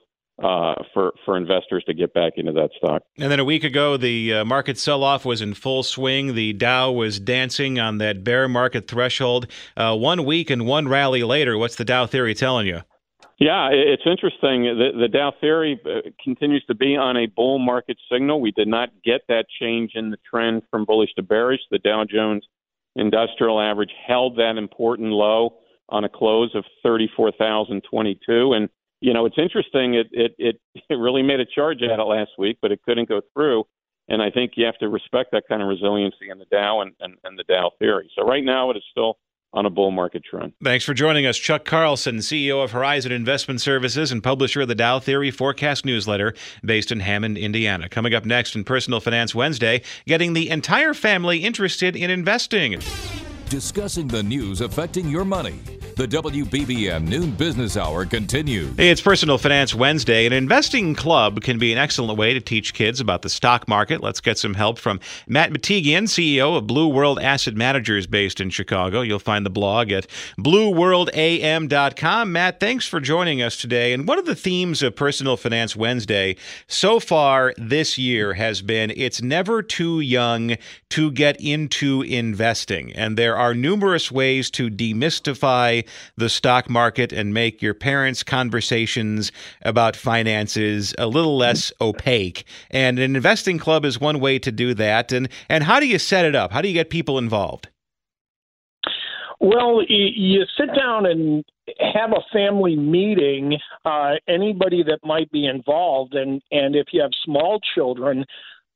uh, 0.43 0.75
for 0.95 1.13
for 1.25 1.37
investors 1.37 1.83
to 1.87 1.95
get 1.95 2.15
back 2.15 2.35
into 2.37 2.53
that 2.53 2.71
stock. 2.77 3.03
And 3.19 3.31
then 3.31 3.41
a 3.41 3.45
week 3.45 3.65
ago, 3.65 3.97
the 3.97 4.35
uh, 4.35 4.45
market 4.45 4.79
sell-off 4.79 5.25
was 5.25 5.41
in 5.41 5.55
full 5.55 5.83
swing. 5.83 6.35
The 6.35 6.53
Dow 6.53 6.93
was 6.93 7.19
dancing 7.19 7.79
on 7.79 7.99
that 7.99 8.23
bear 8.25 8.49
market 8.49 8.87
threshold. 8.87 9.47
Uh, 9.77 9.97
one 9.97 10.25
week 10.25 10.51
and 10.51 10.67
one 10.67 10.89
rally 10.89 11.23
later, 11.23 11.59
what's 11.59 11.77
the 11.77 11.85
Dow 11.85 12.07
theory 12.07 12.35
telling 12.35 12.67
you? 12.67 12.83
Yeah, 13.41 13.69
it's 13.71 14.03
interesting. 14.05 14.65
The, 14.65 14.91
the 14.99 15.07
Dow 15.07 15.33
theory 15.41 15.81
uh, 15.87 16.11
continues 16.23 16.65
to 16.67 16.75
be 16.75 16.97
on 16.97 17.17
a 17.17 17.27
bull 17.27 17.61
market 17.61 17.97
signal. 18.11 18.41
We 18.41 18.51
did 18.51 18.67
not 18.67 18.91
get 19.05 19.23
that 19.29 19.47
change 19.61 19.93
in 19.95 20.11
the 20.11 20.17
trend 20.29 20.63
from 20.71 20.85
bullish 20.85 21.15
to 21.15 21.23
bearish. 21.23 21.61
The 21.71 21.79
Dow 21.79 22.05
Jones 22.05 22.45
Industrial 22.97 23.61
Average 23.61 23.93
held 24.07 24.37
that 24.39 24.57
important 24.57 25.11
low 25.11 25.59
on 25.89 26.03
a 26.05 26.09
close 26.09 26.53
of 26.55 26.65
34,022 26.83 28.53
and 28.53 28.69
you 29.01 29.13
know, 29.13 29.27
it's 29.27 29.39
interesting. 29.39 29.95
It 29.95 30.09
it 30.13 30.35
it, 30.39 30.61
it 30.89 30.95
really 30.95 31.23
made 31.23 31.41
a 31.41 31.47
charge 31.47 31.83
at 31.83 31.99
it 31.99 32.03
last 32.03 32.33
week, 32.39 32.59
but 32.61 32.73
it 32.73 32.81
couldn't 32.83 33.09
go 33.09 33.21
through. 33.35 33.65
And 34.09 34.23
I 34.23 34.31
think 34.31 34.53
you 34.57 34.65
have 34.65 34.79
to 34.79 34.89
respect 34.89 35.33
that 35.33 35.45
kind 35.49 35.61
of 35.61 35.69
resiliency 35.69 36.31
in 36.31 36.39
the 36.39 36.47
Dow 36.47 36.81
and, 36.81 36.93
and, 36.99 37.17
and 37.25 37.39
the 37.39 37.45
Dow 37.45 37.73
theory. 37.79 38.11
So 38.17 38.25
right 38.25 38.43
now, 38.43 38.71
it 38.71 38.77
is 38.79 38.83
still 38.91 39.19
on 39.53 39.67
a 39.67 39.71
bull 39.71 39.91
market 39.91 40.23
trend. 40.25 40.53
Thanks 40.63 40.85
for 40.85 40.95
joining 40.95 41.27
us, 41.27 41.37
Chuck 41.37 41.65
Carlson, 41.65 42.19
CEO 42.19 42.63
of 42.63 42.73
Horizon 42.73 43.13
Investment 43.13 43.61
Services 43.61 44.13
and 44.13 44.23
publisher 44.23 44.63
of 44.63 44.69
the 44.69 44.75
Dow 44.75 44.99
Theory 44.99 45.31
Forecast 45.31 45.85
newsletter 45.85 46.35
based 46.65 46.93
in 46.93 47.01
Hammond, 47.01 47.39
Indiana. 47.39 47.89
Coming 47.89 48.15
up 48.15 48.25
next 48.25 48.55
in 48.55 48.65
Personal 48.65 49.01
Finance 49.01 49.35
Wednesday, 49.35 49.83
getting 50.07 50.33
the 50.33 50.51
entire 50.51 50.95
family 50.95 51.39
interested 51.39 51.97
in 51.97 52.11
investing. 52.11 52.81
Discussing 53.49 54.09
the 54.09 54.23
news 54.23 54.61
affecting 54.61 55.09
your 55.09 55.25
money 55.25 55.61
the 55.99 56.07
WBBM 56.07 57.09
Noon 57.09 57.33
Business 57.33 57.77
Hour 57.77 58.07
continues. 58.07 58.77
Hey, 58.77 58.91
it's 58.91 59.01
Personal 59.01 59.37
Finance 59.37 59.75
Wednesday. 59.75 60.27
An 60.27 60.33
investing 60.33 60.95
club 60.95 61.41
can 61.43 61.59
be 61.59 61.73
an 61.73 61.79
excellent 61.79 62.17
way 62.17 62.33
to 62.35 62.41
teach 62.41 62.73
kids 62.73 63.01
about 63.01 63.23
the 63.23 63.29
stock 63.29 63.67
market. 63.67 64.01
Let's 64.01 64.21
get 64.21 64.39
some 64.39 64.55
help 64.55 64.79
from 64.79 65.01
Matt 65.27 65.51
Matigian, 65.51 66.05
CEO 66.05 66.57
of 66.57 66.69
Blue 66.69 66.87
World 66.87 67.19
Asset 67.19 67.57
Managers 67.57 68.07
based 68.07 68.41
in 68.41 68.49
Chicago. 68.51 69.01
You'll 69.01 69.19
find 69.19 69.45
the 69.45 69.51
blog 69.51 69.91
at 69.91 70.07
blueworldam.com. 70.39 72.31
Matt, 72.31 72.61
thanks 72.61 72.87
for 72.87 73.01
joining 73.01 73.43
us 73.43 73.57
today. 73.57 73.93
And 73.93 74.07
one 74.07 74.21
of 74.21 74.25
the 74.25 74.37
themes 74.37 74.85
of 74.85 74.95
Personal 74.95 75.37
Finance 75.37 75.75
Wednesday 75.75 76.37
so 76.69 77.01
far 77.01 77.55
this 77.59 77.99
year 77.99 78.35
has 78.35 78.63
been 78.63 78.93
it's 78.97 79.21
never 79.21 79.63
too 79.63 79.99
young 79.99 80.55
to 80.91 81.11
get 81.11 81.41
into 81.41 82.03
investing. 82.03 82.93
And 82.93 83.19
there 83.19 83.37
are 83.37 83.53
numerous 83.53 84.13
ways 84.13 84.49
to 84.53 84.71
demystify 84.71 85.88
the 86.17 86.29
stock 86.29 86.69
market 86.69 87.13
and 87.13 87.33
make 87.35 87.63
your 87.63 87.75
parents' 87.75 88.23
conversations 88.23 89.33
about 89.63 89.97
finances 89.97 90.95
a 90.99 91.07
little 91.07 91.37
less 91.37 91.73
opaque. 91.81 92.45
And 92.71 92.99
an 92.99 93.17
investing 93.17 93.59
club 93.59 93.85
is 93.85 94.01
one 94.01 94.21
way 94.21 94.39
to 94.39 94.53
do 94.53 94.75
that. 94.75 95.13
And 95.13 95.29
and 95.49 95.65
how 95.65 95.81
do 95.81 95.87
you 95.87 95.99
set 95.99 96.25
it 96.25 96.35
up? 96.35 96.53
How 96.53 96.63
do 96.63 96.69
you 96.69 96.75
get 96.75 96.91
people 96.91 97.19
involved? 97.19 97.69
Well, 99.41 99.83
you 99.89 100.43
sit 100.59 100.75
down 100.77 101.07
and 101.07 101.45
have 101.95 102.11
a 102.11 102.23
family 102.33 102.75
meeting. 102.75 103.57
Uh, 103.85 104.15
anybody 104.29 104.83
that 104.83 104.99
might 105.05 105.31
be 105.31 105.47
involved, 105.47 106.15
and 106.15 106.43
and 106.51 106.75
if 106.75 106.89
you 106.93 107.01
have 107.01 107.13
small 107.25 107.61
children, 107.75 108.25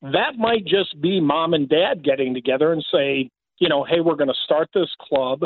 that 0.02 0.36
might 0.38 0.64
just 0.64 1.00
be 1.00 1.20
mom 1.20 1.54
and 1.54 1.68
dad 1.68 2.04
getting 2.04 2.32
together 2.34 2.72
and 2.72 2.84
say, 2.92 3.28
you 3.58 3.68
know, 3.68 3.84
hey, 3.84 4.00
we're 4.00 4.16
going 4.16 4.28
to 4.28 4.44
start 4.44 4.68
this 4.74 4.90
club. 5.00 5.42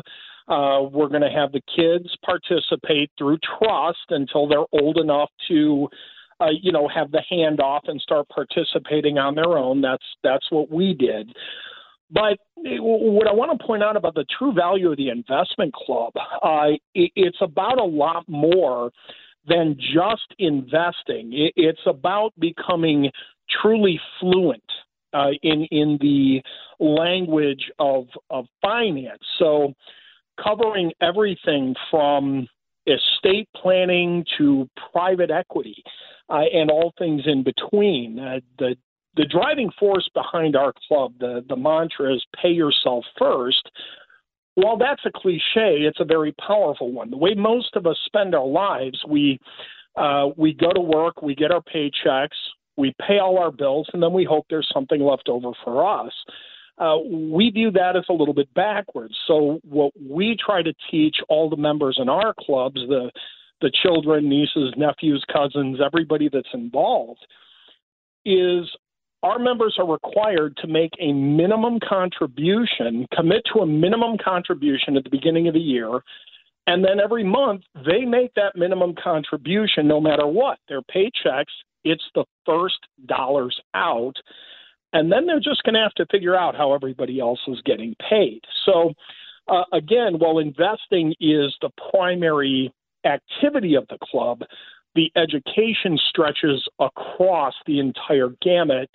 Uh, 0.48 0.82
we're 0.92 1.08
going 1.08 1.22
to 1.22 1.30
have 1.30 1.52
the 1.52 1.62
kids 1.74 2.08
participate 2.24 3.10
through 3.18 3.38
trust 3.58 4.06
until 4.10 4.46
they're 4.46 4.80
old 4.80 4.98
enough 4.98 5.30
to, 5.48 5.88
uh, 6.40 6.50
you 6.62 6.70
know, 6.70 6.88
have 6.88 7.10
the 7.10 7.22
handoff 7.30 7.80
and 7.88 8.00
start 8.00 8.28
participating 8.28 9.18
on 9.18 9.34
their 9.34 9.58
own. 9.58 9.80
That's 9.80 10.04
that's 10.22 10.46
what 10.50 10.70
we 10.70 10.94
did. 10.94 11.34
But 12.10 12.38
what 12.56 13.26
I 13.26 13.32
want 13.32 13.58
to 13.58 13.66
point 13.66 13.82
out 13.82 13.96
about 13.96 14.14
the 14.14 14.24
true 14.38 14.52
value 14.52 14.92
of 14.92 14.96
the 14.96 15.08
investment 15.08 15.74
club, 15.74 16.12
uh, 16.16 16.76
it, 16.94 17.10
it's 17.16 17.38
about 17.40 17.80
a 17.80 17.84
lot 17.84 18.24
more 18.28 18.92
than 19.48 19.76
just 19.78 20.34
investing. 20.38 21.32
It, 21.32 21.52
it's 21.56 21.80
about 21.86 22.32
becoming 22.38 23.10
truly 23.60 24.00
fluent 24.20 24.62
uh, 25.12 25.30
in 25.42 25.66
in 25.70 25.98
the 26.00 26.42
language 26.78 27.70
of 27.78 28.06
of 28.30 28.46
finance. 28.62 29.22
So, 29.38 29.74
covering 30.42 30.92
everything 31.00 31.74
from 31.90 32.46
estate 32.86 33.48
planning 33.56 34.24
to 34.38 34.68
private 34.92 35.30
equity 35.30 35.82
uh, 36.30 36.42
and 36.52 36.70
all 36.70 36.92
things 36.98 37.22
in 37.26 37.42
between. 37.42 38.18
Uh, 38.18 38.40
the 38.58 38.76
the 39.16 39.24
driving 39.24 39.70
force 39.78 40.08
behind 40.14 40.56
our 40.56 40.72
club, 40.88 41.14
the 41.18 41.44
the 41.48 41.56
mantra 41.56 42.14
is 42.14 42.24
"pay 42.40 42.50
yourself 42.50 43.04
first. 43.18 43.70
While 44.54 44.78
that's 44.78 45.04
a 45.04 45.10
cliche, 45.10 45.82
it's 45.84 46.00
a 46.00 46.04
very 46.04 46.32
powerful 46.32 46.90
one. 46.90 47.10
The 47.10 47.16
way 47.16 47.34
most 47.34 47.76
of 47.76 47.86
us 47.86 47.98
spend 48.06 48.34
our 48.34 48.46
lives, 48.46 48.98
we 49.06 49.38
uh, 49.96 50.28
we 50.36 50.52
go 50.52 50.72
to 50.72 50.80
work, 50.80 51.22
we 51.22 51.34
get 51.34 51.50
our 51.50 51.62
paychecks, 51.62 52.36
we 52.76 52.94
pay 53.06 53.18
all 53.18 53.38
our 53.38 53.50
bills, 53.50 53.88
and 53.92 54.02
then 54.02 54.12
we 54.12 54.24
hope 54.24 54.46
there's 54.48 54.68
something 54.72 55.00
left 55.00 55.28
over 55.28 55.50
for 55.64 55.86
us. 55.86 56.12
Uh, 56.78 56.98
we 57.10 57.50
view 57.50 57.70
that 57.70 57.96
as 57.96 58.04
a 58.10 58.12
little 58.12 58.34
bit 58.34 58.52
backwards. 58.54 59.14
So 59.26 59.60
what 59.68 59.92
we 59.98 60.36
try 60.44 60.62
to 60.62 60.74
teach 60.90 61.16
all 61.28 61.48
the 61.48 61.56
members 61.56 61.98
in 62.00 62.08
our 62.08 62.34
clubs, 62.38 62.80
the 62.88 63.10
the 63.62 63.72
children, 63.82 64.28
nieces, 64.28 64.74
nephews, 64.76 65.24
cousins, 65.32 65.78
everybody 65.82 66.28
that's 66.30 66.48
involved, 66.52 67.26
is 68.26 68.68
our 69.22 69.38
members 69.38 69.76
are 69.78 69.90
required 69.90 70.58
to 70.58 70.66
make 70.66 70.90
a 71.00 71.10
minimum 71.10 71.78
contribution, 71.80 73.06
commit 73.14 73.42
to 73.54 73.60
a 73.60 73.66
minimum 73.66 74.18
contribution 74.22 74.94
at 74.98 75.04
the 75.04 75.10
beginning 75.10 75.48
of 75.48 75.54
the 75.54 75.60
year, 75.60 76.00
and 76.66 76.84
then 76.84 77.00
every 77.02 77.24
month 77.24 77.62
they 77.86 78.04
make 78.04 78.34
that 78.34 78.56
minimum 78.56 78.94
contribution 79.02 79.88
no 79.88 80.02
matter 80.02 80.26
what. 80.26 80.58
Their 80.68 80.82
paychecks 80.82 81.46
it's 81.86 82.04
the 82.14 82.24
first 82.44 82.80
dollars 83.06 83.58
out. 83.74 84.16
And 84.96 85.12
then 85.12 85.26
they're 85.26 85.40
just 85.40 85.62
going 85.62 85.74
to 85.74 85.80
have 85.80 85.92
to 85.96 86.06
figure 86.06 86.34
out 86.34 86.56
how 86.56 86.72
everybody 86.72 87.20
else 87.20 87.40
is 87.48 87.60
getting 87.66 87.94
paid. 88.08 88.40
So, 88.64 88.94
uh, 89.46 89.64
again, 89.70 90.18
while 90.18 90.38
investing 90.38 91.14
is 91.20 91.54
the 91.60 91.68
primary 91.90 92.72
activity 93.04 93.74
of 93.74 93.86
the 93.88 93.98
club, 94.02 94.40
the 94.94 95.12
education 95.14 95.98
stretches 96.08 96.66
across 96.80 97.52
the 97.66 97.78
entire 97.78 98.30
gamut 98.40 98.88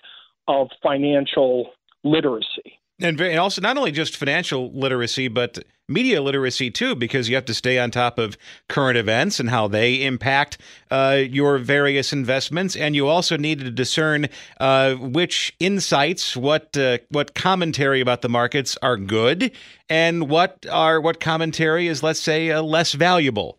of 0.48 0.70
financial 0.82 1.70
literacy. 2.02 2.80
And, 3.02 3.18
very, 3.18 3.30
and 3.30 3.40
also 3.40 3.60
not 3.60 3.76
only 3.76 3.90
just 3.90 4.16
financial 4.16 4.70
literacy, 4.72 5.28
but 5.28 5.58
media 5.88 6.22
literacy 6.22 6.70
too, 6.70 6.94
because 6.94 7.28
you 7.28 7.34
have 7.34 7.44
to 7.46 7.54
stay 7.54 7.78
on 7.78 7.90
top 7.90 8.18
of 8.18 8.38
current 8.68 8.96
events 8.96 9.40
and 9.40 9.50
how 9.50 9.68
they 9.68 10.04
impact 10.04 10.58
uh, 10.90 11.20
your 11.28 11.58
various 11.58 12.12
investments, 12.12 12.76
and 12.76 12.94
you 12.94 13.08
also 13.08 13.36
need 13.36 13.58
to 13.58 13.70
discern 13.70 14.28
uh, 14.60 14.94
which 14.94 15.54
insights, 15.58 16.36
what 16.36 16.76
uh, 16.76 16.98
what 17.10 17.34
commentary 17.34 18.00
about 18.00 18.22
the 18.22 18.28
markets 18.28 18.78
are 18.82 18.96
good, 18.96 19.50
and 19.88 20.28
what 20.28 20.64
are 20.70 21.00
what 21.00 21.20
commentary 21.20 21.88
is, 21.88 22.02
let's 22.02 22.20
say, 22.20 22.50
uh, 22.50 22.62
less 22.62 22.92
valuable. 22.92 23.58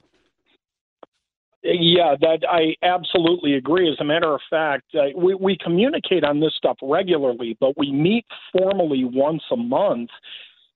Yeah, 1.64 2.16
that 2.20 2.40
I 2.50 2.76
absolutely 2.86 3.54
agree. 3.54 3.90
As 3.90 3.98
a 4.02 4.04
matter 4.04 4.34
of 4.34 4.42
fact, 4.50 4.84
uh, 4.96 5.18
we, 5.18 5.34
we 5.34 5.58
communicate 5.58 6.26
on 6.26 6.42
this 6.42 6.54
stuff 6.58 6.78
regularly, 6.82 7.58
but 7.60 7.78
we 7.78 7.92
meet 7.92 8.26
formally 8.52 9.06
once 9.06 9.44
a 9.50 9.56
month 9.56 10.10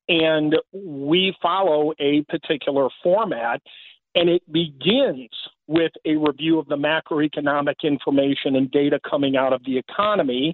and 0.07 0.55
we 0.73 1.35
follow 1.41 1.91
a 1.99 2.21
particular 2.29 2.87
format. 3.03 3.61
And 4.15 4.29
it 4.29 4.41
begins 4.51 5.29
with 5.67 5.91
a 6.05 6.15
review 6.15 6.57
of 6.57 6.67
the 6.67 6.77
macroeconomic 6.77 7.83
information 7.83 8.55
and 8.55 8.71
data 8.71 8.99
coming 9.07 9.35
out 9.35 9.51
of 9.51 9.63
the 9.65 9.77
economy 9.77 10.53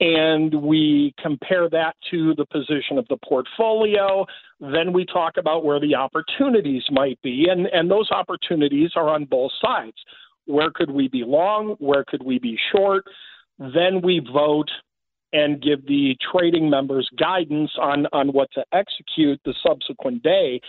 and 0.00 0.54
we 0.62 1.14
compare 1.22 1.68
that 1.68 1.94
to 2.10 2.34
the 2.34 2.46
position 2.46 2.96
of 2.96 3.06
the 3.08 3.18
portfolio. 3.18 4.24
Then 4.58 4.92
we 4.94 5.04
talk 5.04 5.36
about 5.36 5.64
where 5.64 5.78
the 5.78 5.94
opportunities 5.94 6.82
might 6.90 7.20
be, 7.22 7.46
and, 7.50 7.66
and 7.66 7.90
those 7.90 8.10
opportunities 8.10 8.92
are 8.96 9.10
on 9.10 9.26
both 9.26 9.52
sides. 9.62 9.96
Where 10.46 10.70
could 10.70 10.90
we 10.90 11.08
be 11.08 11.22
long? 11.24 11.76
Where 11.78 12.04
could 12.04 12.22
we 12.24 12.38
be 12.38 12.58
short? 12.72 13.04
Then 13.58 14.00
we 14.02 14.20
vote 14.32 14.70
and 15.32 15.62
give 15.62 15.86
the 15.86 16.16
trading 16.32 16.68
members 16.70 17.08
guidance 17.18 17.70
on, 17.80 18.06
on 18.12 18.28
what 18.28 18.50
to 18.52 18.64
execute 18.72 19.40
the 19.44 19.54
subsequent 19.64 20.22
day. 20.22 20.60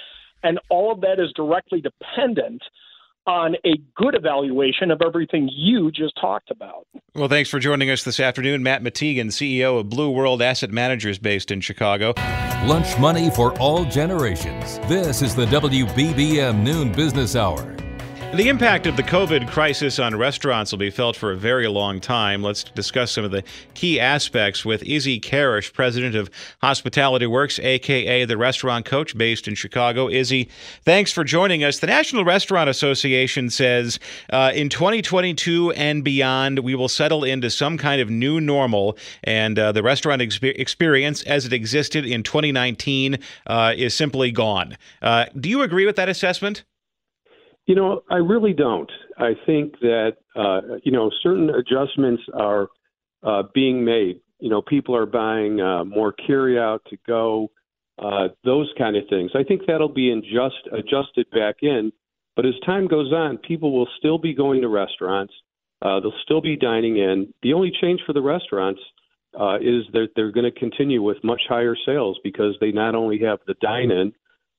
And 0.44 0.60
all 0.70 0.92
of 0.92 1.02
that 1.02 1.20
is 1.20 1.32
directly 1.36 1.82
dependent 1.82 2.62
on 3.28 3.56
a 3.66 3.78
good 3.96 4.16
evaluation 4.16 4.92
of 4.92 5.02
everything 5.06 5.50
you 5.52 5.92
just 5.92 6.14
talked 6.20 6.52
about. 6.52 6.88
Well, 7.16 7.28
thanks 7.28 7.50
for 7.50 7.60
joining 7.60 7.90
us 7.90 8.04
this 8.04 8.20
afternoon. 8.20 8.64
Matt 8.64 8.84
Mattigan, 8.84 9.28
CEO 9.28 9.80
of 9.80 9.90
Blue 9.90 10.10
World 10.10 10.42
Asset 10.42 10.72
Managers 10.72 11.20
based 11.20 11.52
in 11.52 11.62
Chicago. 11.62 12.14
Lunch 12.66 12.98
money 13.00 13.30
for 13.30 13.58
all 13.60 13.86
generations. 13.86 14.80
This 14.88 15.22
is 15.22 15.36
the 15.36 15.46
WBBM 15.48 16.64
Noon 16.64 16.92
Business 16.92 17.36
Hour. 17.36 17.81
The 18.34 18.48
impact 18.48 18.88
of 18.88 18.96
the 18.96 19.04
COVID 19.04 19.50
crisis 19.50 20.00
on 20.00 20.16
restaurants 20.16 20.72
will 20.72 20.80
be 20.80 20.90
felt 20.90 21.18
for 21.18 21.34
a 21.34 21.36
very 21.36 21.68
long 21.68 22.00
time. 22.00 22.42
Let's 22.42 22.64
discuss 22.64 23.12
some 23.12 23.26
of 23.26 23.32
the 23.32 23.44
key 23.74 24.00
aspects 24.00 24.64
with 24.64 24.84
Izzy 24.84 25.20
Kharasch, 25.20 25.74
president 25.74 26.16
of 26.16 26.30
Hospitality 26.62 27.28
Works, 27.28 27.60
aka 27.60 28.24
the 28.24 28.38
Restaurant 28.38 28.86
Coach, 28.86 29.18
based 29.18 29.50
in 29.50 29.56
Chicago. 29.56 30.08
Izzy, 30.08 30.48
thanks 30.86 31.12
for 31.12 31.26
joining 31.26 31.66
us. 31.66 31.80
The 31.80 31.88
National 31.88 32.24
Restaurant 32.24 32.70
Association 32.70 33.50
says 33.50 34.00
uh, 34.32 34.54
in 34.56 34.70
2022 34.70 35.72
and 35.74 36.02
beyond, 36.02 36.60
we 36.60 36.74
will 36.74 36.88
settle 36.88 37.26
into 37.26 37.50
some 37.50 37.78
kind 37.78 38.02
of 38.02 38.10
new 38.10 38.40
normal, 38.40 38.98
and 39.26 39.60
uh, 39.60 39.74
the 39.74 39.84
restaurant 39.84 40.22
exp- 40.22 40.58
experience 40.58 41.22
as 41.24 41.46
it 41.46 41.52
existed 41.52 42.06
in 42.06 42.24
2019 42.24 43.20
uh, 43.48 43.74
is 43.76 43.94
simply 43.94 44.32
gone. 44.32 44.78
Uh, 45.02 45.26
do 45.38 45.50
you 45.50 45.64
agree 45.64 45.86
with 45.86 45.98
that 45.98 46.08
assessment? 46.08 46.64
You 47.68 47.76
know, 47.76 48.04
I 48.10 48.16
really 48.16 48.54
don't. 48.54 48.92
I 49.18 49.34
think 49.46 49.80
that 49.82 50.18
uh, 50.36 50.62
you 50.84 50.92
know 50.92 51.12
certain 51.22 51.50
adjustments 51.50 52.24
are 52.34 52.70
uh, 53.24 53.44
being 53.54 53.86
made. 53.86 54.22
You 54.40 54.50
know, 54.50 54.62
people 54.62 54.96
are 54.96 55.06
buying 55.06 55.62
uh, 55.62 55.86
more 55.86 56.14
carryout 56.14 56.80
to 56.90 56.98
go, 57.06 57.52
uh, 58.00 58.30
those 58.44 58.72
kind 58.78 58.96
of 58.96 59.04
things. 59.10 59.32
I 59.36 59.44
think 59.44 59.62
that'll 59.68 59.88
be 59.88 60.12
adjust, 60.12 60.68
adjusted 60.72 61.30
back 61.32 61.58
in. 61.62 61.92
But 62.36 62.46
as 62.46 62.54
time 62.66 62.88
goes 62.88 63.12
on, 63.14 63.38
people 63.38 63.72
will 63.72 63.88
still 64.00 64.18
be 64.18 64.34
going 64.34 64.62
to 64.62 64.68
restaurants. 64.68 65.34
Uh, 65.82 66.00
they'll 66.00 66.14
still 66.24 66.42
be 66.42 66.56
dining 66.56 66.98
in. 66.98 67.34
The 67.44 67.54
only 67.54 67.72
change 67.82 68.02
for 68.06 68.14
the 68.14 68.22
restaurants 68.22 68.82
uh, 69.40 69.58
is 69.58 69.84
that 69.94 70.10
they're 70.16 70.32
going 70.32 70.52
to 70.52 70.60
continue 70.60 71.02
with 71.02 71.24
much 71.24 71.42
higher 71.48 71.76
sales 71.86 72.20
because 72.24 72.56
they 72.60 72.72
not 72.72 72.96
only 72.96 73.20
have 73.20 73.40
the 73.46 73.56
dine 73.62 73.92
in, 73.92 74.14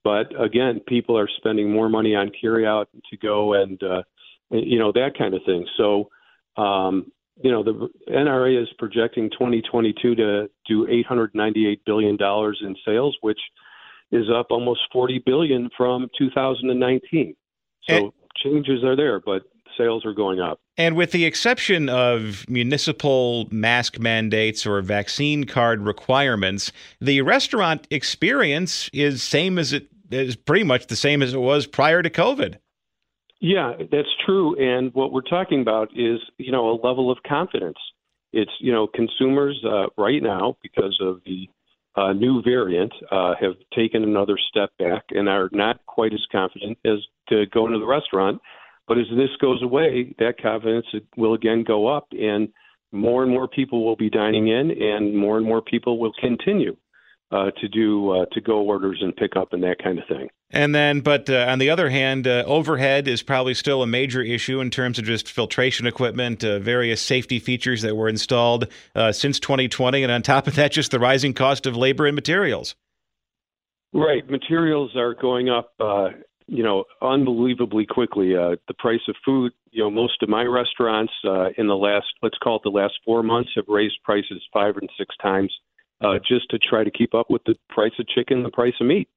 but 0.04 0.28
again, 0.40 0.80
people 0.86 1.18
are 1.18 1.28
spending 1.36 1.70
more 1.70 1.88
money 1.88 2.14
on 2.14 2.30
carryout 2.42 2.86
to 3.10 3.16
go 3.16 3.54
and 3.54 3.82
uh, 3.82 4.02
you 4.50 4.78
know 4.78 4.92
that 4.92 5.12
kind 5.16 5.34
of 5.34 5.42
thing. 5.44 5.66
So 5.76 6.10
um, 6.56 7.12
you 7.42 7.50
know 7.50 7.62
the 7.62 7.88
NRA 8.08 8.60
is 8.60 8.68
projecting 8.78 9.30
2022 9.30 10.14
to 10.16 10.50
do 10.66 10.86
898 10.88 11.84
billion 11.84 12.16
dollars 12.16 12.60
in 12.64 12.76
sales, 12.84 13.16
which 13.20 13.40
is 14.10 14.26
up 14.30 14.48
almost 14.50 14.80
40 14.92 15.22
billion 15.24 15.70
from 15.76 16.08
2019. 16.18 17.34
So 17.88 17.94
and, 17.94 18.12
changes 18.36 18.84
are 18.84 18.94
there, 18.94 19.20
but 19.20 19.42
sales 19.76 20.04
are 20.04 20.12
going 20.12 20.40
up. 20.40 20.60
And 20.76 20.96
with 20.96 21.12
the 21.12 21.24
exception 21.24 21.88
of 21.88 22.44
municipal 22.48 23.48
mask 23.50 23.98
mandates 23.98 24.66
or 24.66 24.80
vaccine 24.82 25.44
card 25.44 25.82
requirements, 25.82 26.72
the 27.00 27.20
restaurant 27.22 27.86
experience 27.90 28.88
is 28.92 29.22
same 29.22 29.58
as 29.58 29.72
it 29.72 29.88
is 30.14 30.36
pretty 30.36 30.64
much 30.64 30.86
the 30.86 30.96
same 30.96 31.22
as 31.22 31.34
it 31.34 31.38
was 31.38 31.66
prior 31.66 32.02
to 32.02 32.10
COVID. 32.10 32.56
Yeah, 33.40 33.72
that's 33.90 34.08
true. 34.24 34.54
And 34.56 34.94
what 34.94 35.12
we're 35.12 35.22
talking 35.22 35.62
about 35.62 35.90
is, 35.96 36.20
you 36.38 36.52
know, 36.52 36.70
a 36.70 36.78
level 36.86 37.10
of 37.10 37.18
confidence. 37.26 37.78
It's, 38.32 38.52
you 38.60 38.72
know, 38.72 38.86
consumers 38.86 39.60
uh, 39.64 39.86
right 39.98 40.22
now, 40.22 40.56
because 40.62 40.96
of 41.00 41.20
the 41.26 41.48
uh, 41.96 42.12
new 42.12 42.40
variant 42.42 42.92
uh, 43.10 43.34
have 43.40 43.54
taken 43.74 44.04
another 44.04 44.38
step 44.48 44.70
back 44.78 45.02
and 45.10 45.28
are 45.28 45.48
not 45.52 45.84
quite 45.86 46.14
as 46.14 46.24
confident 46.30 46.78
as 46.84 46.98
to 47.28 47.46
go 47.46 47.66
into 47.66 47.78
the 47.78 47.86
restaurant. 47.86 48.40
But 48.86 48.98
as 48.98 49.06
this 49.16 49.30
goes 49.40 49.62
away, 49.62 50.14
that 50.18 50.40
confidence 50.40 50.86
will 51.16 51.34
again 51.34 51.64
go 51.66 51.88
up, 51.88 52.06
and 52.12 52.48
more 52.92 53.22
and 53.22 53.30
more 53.30 53.48
people 53.48 53.84
will 53.84 53.96
be 53.96 54.08
dining 54.08 54.48
in, 54.48 54.70
and 54.70 55.16
more 55.16 55.36
and 55.36 55.46
more 55.46 55.62
people 55.62 55.98
will 55.98 56.12
continue 56.20 56.76
uh, 57.32 57.50
to 57.52 57.68
do 57.68 58.10
uh, 58.10 58.26
to 58.32 58.40
go 58.40 58.58
orders 58.60 58.98
and 59.00 59.16
pick 59.16 59.36
up 59.36 59.52
and 59.52 59.62
that 59.62 59.82
kind 59.82 59.98
of 59.98 60.06
thing. 60.06 60.28
And 60.50 60.74
then, 60.74 61.00
but 61.00 61.30
uh, 61.30 61.46
on 61.48 61.58
the 61.58 61.70
other 61.70 61.88
hand, 61.88 62.26
uh, 62.26 62.44
overhead 62.46 63.08
is 63.08 63.22
probably 63.22 63.54
still 63.54 63.82
a 63.82 63.86
major 63.86 64.20
issue 64.20 64.60
in 64.60 64.70
terms 64.70 64.98
of 64.98 65.06
just 65.06 65.30
filtration 65.30 65.86
equipment, 65.86 66.44
uh, 66.44 66.58
various 66.58 67.00
safety 67.00 67.38
features 67.38 67.80
that 67.82 67.96
were 67.96 68.08
installed 68.08 68.68
uh, 68.94 69.12
since 69.12 69.40
2020, 69.40 70.02
and 70.02 70.12
on 70.12 70.20
top 70.20 70.46
of 70.46 70.54
that, 70.56 70.72
just 70.72 70.90
the 70.90 70.98
rising 70.98 71.32
cost 71.32 71.64
of 71.64 71.74
labor 71.74 72.06
and 72.06 72.14
materials. 72.14 72.74
Right, 73.94 74.28
materials 74.28 74.94
are 74.94 75.14
going 75.14 75.48
up. 75.48 75.72
you 76.48 76.62
know, 76.62 76.84
unbelievably 77.00 77.86
quickly. 77.86 78.34
the 78.34 78.74
price 78.78 79.00
of 79.08 79.14
food, 79.24 79.52
you 79.70 79.82
know, 79.82 79.90
most 79.90 80.22
of 80.22 80.28
my 80.28 80.44
restaurants 80.44 81.12
in 81.56 81.66
the 81.66 81.76
last, 81.76 82.08
let's 82.22 82.36
call 82.38 82.56
it 82.56 82.62
the 82.62 82.70
last 82.70 82.94
four 83.06 83.22
months, 83.22 83.50
have 83.56 83.64
raised 83.68 83.96
prices 84.04 84.42
five 84.52 84.76
and 84.76 84.90
six 84.98 85.14
times 85.22 85.50
uh, 86.02 86.18
just 86.26 86.50
to 86.50 86.58
try 86.58 86.84
to 86.84 86.90
keep 86.90 87.14
up 87.14 87.30
with 87.30 87.42
the 87.44 87.54
price 87.68 87.92
of 87.98 88.06
chicken, 88.08 88.42
the 88.42 88.50
price 88.50 88.74
of 88.80 88.86
meat. 88.86 89.08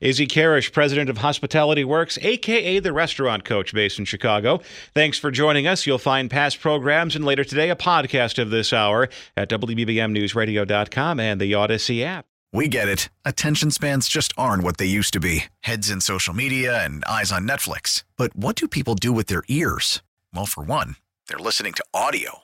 Izzy 0.00 0.26
Kharasch, 0.26 0.72
president 0.72 1.08
of 1.08 1.18
Hospitality 1.18 1.84
Works, 1.84 2.18
aka 2.20 2.78
the 2.78 2.92
restaurant 2.92 3.44
coach 3.44 3.72
based 3.72 3.98
in 3.98 4.04
Chicago. 4.04 4.60
Thanks 4.92 5.18
for 5.18 5.30
joining 5.30 5.66
us. 5.66 5.86
You'll 5.86 5.98
find 5.98 6.30
past 6.30 6.60
programs 6.60 7.14
and 7.14 7.24
later 7.24 7.44
today 7.44 7.70
a 7.70 7.76
podcast 7.76 8.40
of 8.40 8.50
this 8.50 8.72
hour 8.72 9.08
at 9.36 9.48
WBBMNewsRadio.com 9.48 11.20
and 11.20 11.40
the 11.40 11.52
Audacy 11.52 12.04
app. 12.04 12.26
We 12.52 12.68
get 12.68 12.88
it. 12.88 13.08
Attention 13.24 13.70
spans 13.72 14.08
just 14.08 14.32
aren't 14.38 14.62
what 14.62 14.76
they 14.76 14.86
used 14.86 15.12
to 15.14 15.20
be 15.20 15.46
heads 15.60 15.90
in 15.90 16.00
social 16.00 16.34
media 16.34 16.84
and 16.84 17.04
eyes 17.04 17.32
on 17.32 17.48
Netflix. 17.48 18.04
But 18.16 18.36
what 18.36 18.56
do 18.56 18.68
people 18.68 18.94
do 18.94 19.12
with 19.12 19.26
their 19.26 19.42
ears? 19.48 20.02
Well, 20.32 20.46
for 20.46 20.62
one, 20.62 20.96
they're 21.28 21.38
listening 21.38 21.72
to 21.74 21.84
audio. 21.92 22.43